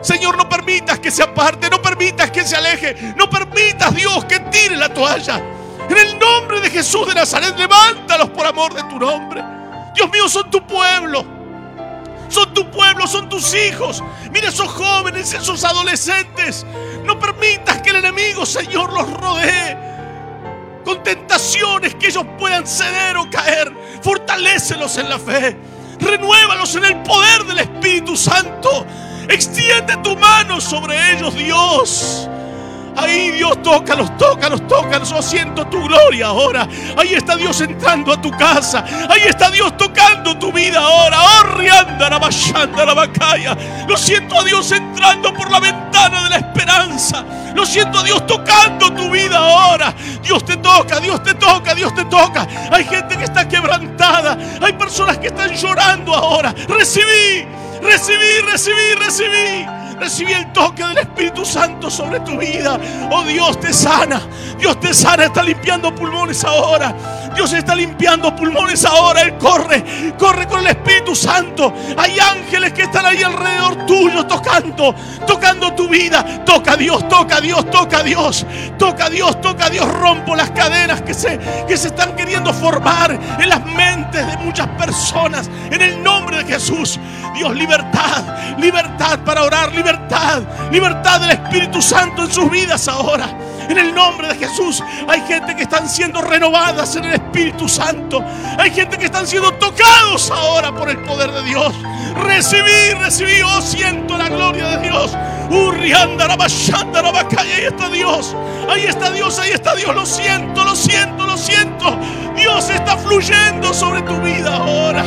Señor, 0.00 0.36
no 0.36 0.48
permitas 0.48 1.00
que 1.00 1.10
se 1.10 1.24
aparte, 1.24 1.68
no 1.68 1.82
permitas 1.82 2.30
que 2.30 2.44
se 2.44 2.54
aleje, 2.54 3.14
no 3.16 3.28
permitas, 3.28 3.92
Dios, 3.96 4.26
que 4.26 4.38
tire 4.38 4.76
la 4.76 4.88
toalla. 4.94 5.42
En 5.90 5.98
el 5.98 6.16
nombre 6.20 6.60
de 6.60 6.70
Jesús 6.70 7.04
de 7.08 7.14
Nazaret, 7.14 7.58
levántalos 7.58 8.30
por 8.30 8.46
amor 8.46 8.72
de 8.72 8.84
tu 8.84 8.96
nombre. 9.00 9.42
Dios 9.92 10.08
mío, 10.12 10.28
son 10.28 10.48
tu 10.52 10.64
pueblo. 10.64 11.26
Son 12.28 12.54
tu 12.54 12.70
pueblo, 12.70 13.08
son 13.08 13.28
tus 13.28 13.52
hijos. 13.54 14.04
Mira 14.30 14.50
esos 14.50 14.68
jóvenes, 14.68 15.32
esos 15.32 15.64
adolescentes. 15.64 16.64
No 17.02 17.18
permitas 17.18 17.82
que 17.82 17.90
el 17.90 17.96
enemigo, 17.96 18.46
Señor, 18.46 18.92
los 18.92 19.12
rodee 19.14 19.95
con 20.86 21.02
tentaciones 21.02 21.96
que 21.96 22.06
ellos 22.06 22.24
puedan 22.38 22.64
ceder 22.64 23.16
o 23.16 23.28
caer. 23.28 23.72
Fortalécelos 24.02 24.96
en 24.98 25.08
la 25.08 25.18
fe. 25.18 25.56
Renuévalos 25.98 26.76
en 26.76 26.84
el 26.84 27.02
poder 27.02 27.42
del 27.44 27.58
Espíritu 27.58 28.16
Santo. 28.16 28.86
Extiende 29.28 29.96
tu 29.96 30.16
mano 30.16 30.60
sobre 30.60 31.12
ellos, 31.12 31.34
Dios. 31.34 32.30
Ahí 32.96 33.30
Dios, 33.30 33.62
tócalos, 33.62 34.16
tócalos, 34.16 34.66
tócalos. 34.66 35.10
Yo 35.10 35.22
siento 35.22 35.66
tu 35.66 35.82
gloria 35.82 36.28
ahora. 36.28 36.66
Ahí 36.96 37.14
está 37.14 37.36
Dios 37.36 37.60
entrando 37.60 38.12
a 38.12 38.20
tu 38.20 38.30
casa. 38.30 38.84
Ahí 39.08 39.22
está 39.22 39.50
Dios 39.50 39.76
tocando 39.76 40.38
tu 40.38 40.52
vida 40.52 40.80
ahora. 40.80 41.18
Oh, 41.20 41.26
la 42.86 42.94
bacaya. 42.94 43.56
Lo 43.88 43.96
siento 43.96 44.38
a 44.40 44.44
Dios 44.44 44.70
entrando 44.72 45.32
por 45.34 45.50
la 45.50 45.60
ventana 45.60 46.24
de 46.24 46.30
la 46.30 46.36
esperanza. 46.36 47.24
Lo 47.54 47.64
siento 47.64 47.98
a 47.98 48.02
Dios 48.02 48.26
tocando 48.26 48.92
tu 48.92 49.10
vida 49.10 49.38
ahora. 49.38 49.94
Dios 50.22 50.44
te 50.44 50.56
toca, 50.56 51.00
Dios 51.00 51.22
te 51.22 51.34
toca, 51.34 51.74
Dios 51.74 51.94
te 51.94 52.04
toca. 52.04 52.46
Hay 52.70 52.84
gente 52.84 53.16
que 53.16 53.24
está 53.24 53.48
quebrantada. 53.48 54.36
Hay 54.60 54.72
personas 54.74 55.18
que 55.18 55.28
están 55.28 55.54
llorando 55.54 56.14
ahora. 56.14 56.54
Recibí, 56.68 57.46
recibí, 57.82 58.40
recibí, 58.50 58.94
recibí. 58.98 59.85
Recibí 59.98 60.32
el 60.32 60.52
toque 60.52 60.84
del 60.84 60.98
Espíritu 60.98 61.44
Santo 61.44 61.90
sobre 61.90 62.20
tu 62.20 62.38
vida. 62.38 62.78
Oh 63.10 63.24
Dios 63.24 63.58
te 63.60 63.72
sana. 63.72 64.20
Dios 64.58 64.78
te 64.80 64.92
sana. 64.92 65.24
Está 65.24 65.42
limpiando 65.42 65.94
pulmones 65.94 66.44
ahora. 66.44 66.94
Dios 67.36 67.52
está 67.52 67.74
limpiando 67.74 68.34
pulmones 68.34 68.84
ahora. 68.84 69.22
Él 69.22 69.36
corre. 69.38 70.14
Corre 70.18 70.46
con 70.46 70.60
el 70.60 70.68
Espíritu 70.68 71.14
Santo. 71.14 71.72
Hay 71.96 72.18
ángeles 72.18 72.72
que 72.72 72.82
están 72.82 73.06
ahí 73.06 73.22
alrededor 73.22 73.86
tuyo 73.86 74.26
tocando. 74.26 74.94
Tocando 75.26 75.74
tu 75.74 75.88
vida. 75.88 76.44
Toca 76.44 76.72
a 76.72 76.76
Dios. 76.76 77.06
Toca 77.08 77.36
a 77.36 77.40
Dios. 77.40 77.70
Toca 77.70 77.98
a 77.98 78.02
Dios. 78.02 78.46
Toca 78.78 79.04
a 79.06 79.10
Dios. 79.10 79.40
Toca 79.40 79.66
a 79.66 79.70
Dios. 79.70 79.86
Rompo 79.86 80.34
las 80.34 80.50
cadenas 80.50 81.02
que 81.02 81.14
se, 81.14 81.38
que 81.68 81.76
se 81.76 81.88
están 81.88 82.16
queriendo 82.16 82.52
formar 82.52 83.12
en 83.38 83.48
las 83.48 83.64
mentes 83.66 84.26
de 84.26 84.36
muchas 84.38 84.66
personas. 84.68 85.48
En 85.70 85.80
el 85.82 86.02
nombre 86.02 86.38
de 86.38 86.44
Jesús. 86.44 86.98
Dios, 87.34 87.54
libertad. 87.54 88.56
Libertad 88.58 89.20
para 89.24 89.42
orar 89.42 89.74
libertad, 89.74 90.42
libertad 90.70 91.20
del 91.20 91.30
Espíritu 91.30 91.82
Santo 91.82 92.24
en 92.24 92.32
sus 92.32 92.50
vidas 92.50 92.88
ahora. 92.88 93.28
En 93.68 93.78
el 93.78 93.94
nombre 93.94 94.28
de 94.28 94.34
Jesús 94.36 94.82
hay 95.08 95.20
gente 95.22 95.54
que 95.56 95.62
están 95.62 95.88
siendo 95.88 96.20
renovadas 96.22 96.96
en 96.96 97.04
el 97.04 97.14
Espíritu 97.14 97.68
Santo. 97.68 98.24
Hay 98.58 98.70
gente 98.70 98.96
que 98.96 99.06
están 99.06 99.26
siendo 99.26 99.52
tocados 99.54 100.30
ahora 100.30 100.74
por 100.74 100.88
el 100.88 100.98
poder 100.98 101.32
de 101.32 101.42
Dios. 101.42 101.74
Recibí, 102.24 102.94
recibí, 102.98 103.42
oh 103.42 103.60
siento 103.60 104.16
la 104.16 104.28
gloria 104.28 104.68
de 104.68 104.88
Dios. 104.88 105.16
Ahí 107.38 107.64
está 107.64 107.88
Dios. 107.88 108.34
Ahí 108.68 108.84
está 108.84 109.10
Dios, 109.10 109.38
ahí 109.38 109.50
está 109.50 109.74
Dios. 109.74 109.94
Lo 109.94 110.06
siento, 110.06 110.64
lo 110.64 110.74
siento, 110.74 111.26
lo 111.26 111.36
siento. 111.36 111.98
Dios 112.34 112.68
está 112.70 112.96
fluyendo 112.96 113.72
sobre 113.72 114.02
tu 114.02 114.18
vida 114.20 114.56
ahora. 114.56 115.04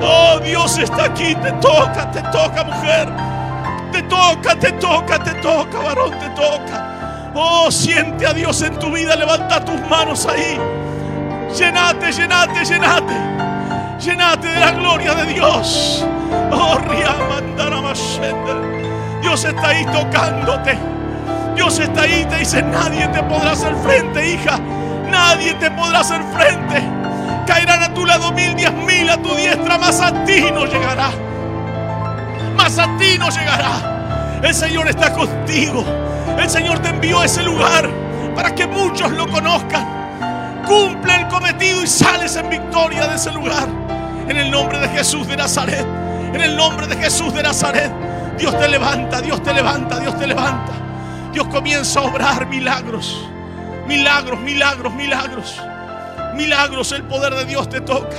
Oh, 0.00 0.38
Dios 0.40 0.78
está 0.78 1.04
aquí. 1.04 1.34
Te 1.36 1.52
toca, 1.52 2.10
te 2.10 2.22
toca, 2.22 2.64
mujer. 2.64 3.08
Te 3.92 4.02
toca, 4.02 4.56
te 4.58 4.72
toca, 4.72 5.22
te 5.22 5.32
toca, 5.34 5.78
varón, 5.78 6.10
te 6.18 6.28
toca. 6.30 6.95
Oh, 7.38 7.70
siente 7.70 8.26
a 8.26 8.32
Dios 8.32 8.62
en 8.62 8.78
tu 8.78 8.90
vida. 8.92 9.14
Levanta 9.14 9.62
tus 9.64 9.78
manos 9.88 10.26
ahí. 10.26 10.58
Llenate, 11.56 12.10
llenate, 12.10 12.64
llenate. 12.64 13.14
Llenate 14.00 14.48
de 14.48 14.60
la 14.60 14.70
gloria 14.72 15.14
de 15.14 15.34
Dios. 15.34 16.04
Oh, 16.50 16.78
Dios 19.20 19.44
está 19.44 19.68
ahí 19.68 19.84
tocándote. 19.86 20.78
Dios 21.54 21.78
está 21.78 22.02
ahí 22.02 22.24
te 22.24 22.38
dice, 22.38 22.62
nadie 22.62 23.06
te 23.08 23.22
podrá 23.24 23.52
hacer 23.52 23.74
frente, 23.76 24.34
hija. 24.34 24.58
Nadie 25.10 25.54
te 25.54 25.70
podrá 25.70 26.00
hacer 26.00 26.22
frente. 26.34 26.82
Caerán 27.46 27.82
a 27.82 27.94
tu 27.94 28.06
lado 28.06 28.32
mil, 28.32 28.54
diez 28.56 28.72
mil 28.72 29.08
a 29.10 29.16
tu 29.18 29.34
diestra, 29.34 29.78
más 29.78 30.00
a 30.00 30.24
ti 30.24 30.50
no 30.52 30.64
llegará 30.66 31.10
más 32.56 32.78
a 32.78 32.96
ti 32.96 33.16
no 33.18 33.28
llegará. 33.30 34.40
El 34.42 34.54
Señor 34.54 34.88
está 34.88 35.12
contigo. 35.12 35.84
El 36.38 36.50
Señor 36.50 36.78
te 36.80 36.90
envió 36.90 37.20
a 37.20 37.24
ese 37.24 37.42
lugar 37.42 37.88
para 38.34 38.54
que 38.54 38.66
muchos 38.66 39.10
lo 39.12 39.26
conozcan. 39.28 40.62
Cumple 40.66 41.14
el 41.14 41.28
cometido 41.28 41.82
y 41.82 41.86
sales 41.86 42.36
en 42.36 42.50
victoria 42.50 43.06
de 43.08 43.16
ese 43.16 43.32
lugar. 43.32 43.68
En 44.28 44.36
el 44.36 44.50
nombre 44.50 44.78
de 44.78 44.88
Jesús 44.88 45.26
de 45.26 45.36
Nazaret. 45.36 45.86
En 46.32 46.40
el 46.40 46.56
nombre 46.56 46.86
de 46.86 46.96
Jesús 46.96 47.32
de 47.32 47.42
Nazaret. 47.42 47.90
Dios 48.38 48.58
te 48.58 48.68
levanta, 48.68 49.20
Dios 49.20 49.42
te 49.42 49.52
levanta, 49.52 49.98
Dios 49.98 50.18
te 50.18 50.26
levanta. 50.26 50.72
Dios 51.32 51.46
comienza 51.48 52.00
a 52.00 52.04
obrar 52.04 52.46
milagros. 52.46 53.26
Milagros, 53.86 54.40
milagros, 54.40 54.92
milagros. 54.94 55.60
Milagros, 56.34 56.92
el 56.92 57.04
poder 57.04 57.34
de 57.34 57.44
Dios 57.46 57.68
te 57.68 57.80
toca. 57.80 58.16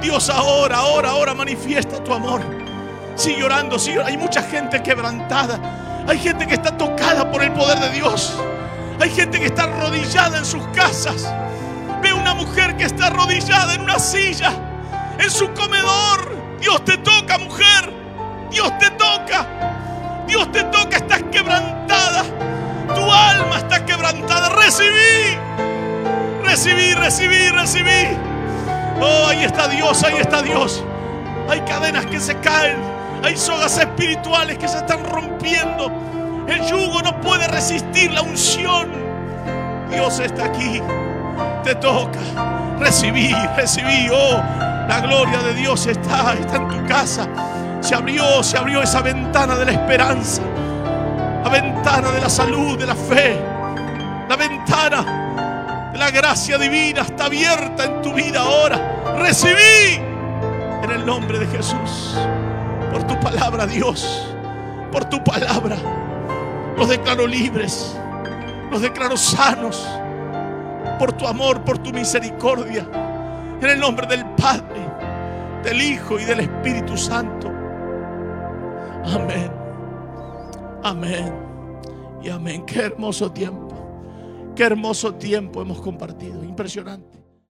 Dios 0.00 0.30
ahora, 0.30 0.78
ahora, 0.78 1.10
ahora 1.10 1.34
manifiesta 1.34 2.02
tu 2.04 2.12
amor. 2.12 2.40
Sigue 3.14 3.44
orando, 3.44 3.78
sigue. 3.78 4.02
Hay 4.02 4.16
mucha 4.16 4.42
gente 4.42 4.82
quebrantada. 4.82 5.58
Hay 6.06 6.18
gente 6.18 6.46
que 6.46 6.54
está 6.54 6.76
tocada 6.76 7.30
por 7.30 7.42
el 7.42 7.52
poder 7.52 7.78
de 7.78 7.90
Dios. 7.90 8.36
Hay 9.00 9.10
gente 9.10 9.38
que 9.38 9.46
está 9.46 9.64
arrodillada 9.64 10.38
en 10.38 10.44
sus 10.44 10.62
casas. 10.68 11.32
Ve 12.02 12.12
una 12.12 12.34
mujer 12.34 12.76
que 12.76 12.84
está 12.84 13.06
arrodillada 13.06 13.74
en 13.74 13.82
una 13.82 13.98
silla, 13.98 14.52
en 15.18 15.30
su 15.30 15.52
comedor. 15.52 16.58
Dios 16.60 16.84
te 16.84 16.98
toca, 16.98 17.38
mujer. 17.38 17.92
Dios 18.50 18.76
te 18.78 18.90
toca. 18.90 19.46
Dios 20.26 20.50
te 20.52 20.64
toca, 20.64 20.96
estás 20.96 21.22
quebrantada. 21.30 22.24
Tu 22.94 23.12
alma 23.12 23.58
está 23.58 23.84
quebrantada. 23.84 24.50
Recibí. 24.50 25.38
Recibí, 26.44 26.94
recibí, 26.94 27.48
recibí. 27.50 28.16
Oh, 29.00 29.26
ahí 29.28 29.44
está 29.44 29.68
Dios, 29.68 30.02
ahí 30.04 30.18
está 30.18 30.42
Dios. 30.42 30.84
Hay 31.48 31.60
cadenas 31.62 32.06
que 32.06 32.20
se 32.20 32.36
caen. 32.38 33.01
Hay 33.22 33.36
sogas 33.36 33.78
espirituales 33.78 34.58
que 34.58 34.66
se 34.66 34.78
están 34.78 35.04
rompiendo. 35.04 35.90
El 36.48 36.66
yugo 36.66 37.02
no 37.02 37.20
puede 37.20 37.46
resistir 37.46 38.10
la 38.12 38.22
unción. 38.22 38.90
Dios 39.90 40.18
está 40.18 40.46
aquí. 40.46 40.82
Te 41.62 41.74
toca. 41.76 42.18
Recibí, 42.80 43.32
recibí. 43.56 44.08
Oh, 44.12 44.36
la 44.88 45.00
gloria 45.00 45.40
de 45.42 45.54
Dios 45.54 45.86
está, 45.86 46.34
está 46.34 46.56
en 46.56 46.68
tu 46.68 46.86
casa. 46.86 47.28
Se 47.80 47.94
abrió, 47.94 48.42
se 48.42 48.58
abrió 48.58 48.82
esa 48.82 49.02
ventana 49.02 49.54
de 49.54 49.66
la 49.66 49.72
esperanza. 49.72 50.42
La 51.44 51.48
ventana 51.48 52.10
de 52.10 52.20
la 52.20 52.28
salud, 52.28 52.76
de 52.76 52.86
la 52.86 52.96
fe. 52.96 53.40
La 54.28 54.36
ventana 54.36 55.90
de 55.92 55.98
la 55.98 56.10
gracia 56.10 56.58
divina 56.58 57.02
está 57.02 57.26
abierta 57.26 57.84
en 57.84 58.02
tu 58.02 58.12
vida 58.12 58.40
ahora. 58.40 59.14
Recibí 59.18 60.00
en 60.82 60.90
el 60.90 61.06
nombre 61.06 61.38
de 61.38 61.46
Jesús. 61.46 62.16
Por 62.92 63.06
tu 63.06 63.18
palabra, 63.20 63.66
Dios. 63.66 64.28
Por 64.90 65.04
tu 65.06 65.22
palabra. 65.24 65.76
Los 66.76 66.88
declaro 66.88 67.26
libres. 67.26 67.96
Los 68.70 68.82
declaro 68.82 69.16
sanos. 69.16 69.88
Por 70.98 71.12
tu 71.12 71.26
amor, 71.26 71.62
por 71.62 71.78
tu 71.78 71.90
misericordia. 71.90 72.86
En 73.60 73.68
el 73.68 73.80
nombre 73.80 74.06
del 74.06 74.24
Padre, 74.34 74.80
del 75.64 75.80
Hijo 75.80 76.18
y 76.18 76.24
del 76.24 76.40
Espíritu 76.40 76.96
Santo. 76.96 77.48
Amén. 79.04 79.50
Amén. 80.82 81.32
Y 82.22 82.28
amén. 82.28 82.64
Qué 82.66 82.80
hermoso 82.82 83.32
tiempo. 83.32 83.72
Qué 84.54 84.64
hermoso 84.64 85.14
tiempo 85.14 85.62
hemos 85.62 85.80
compartido. 85.80 86.44
Impresionante. 86.44 87.21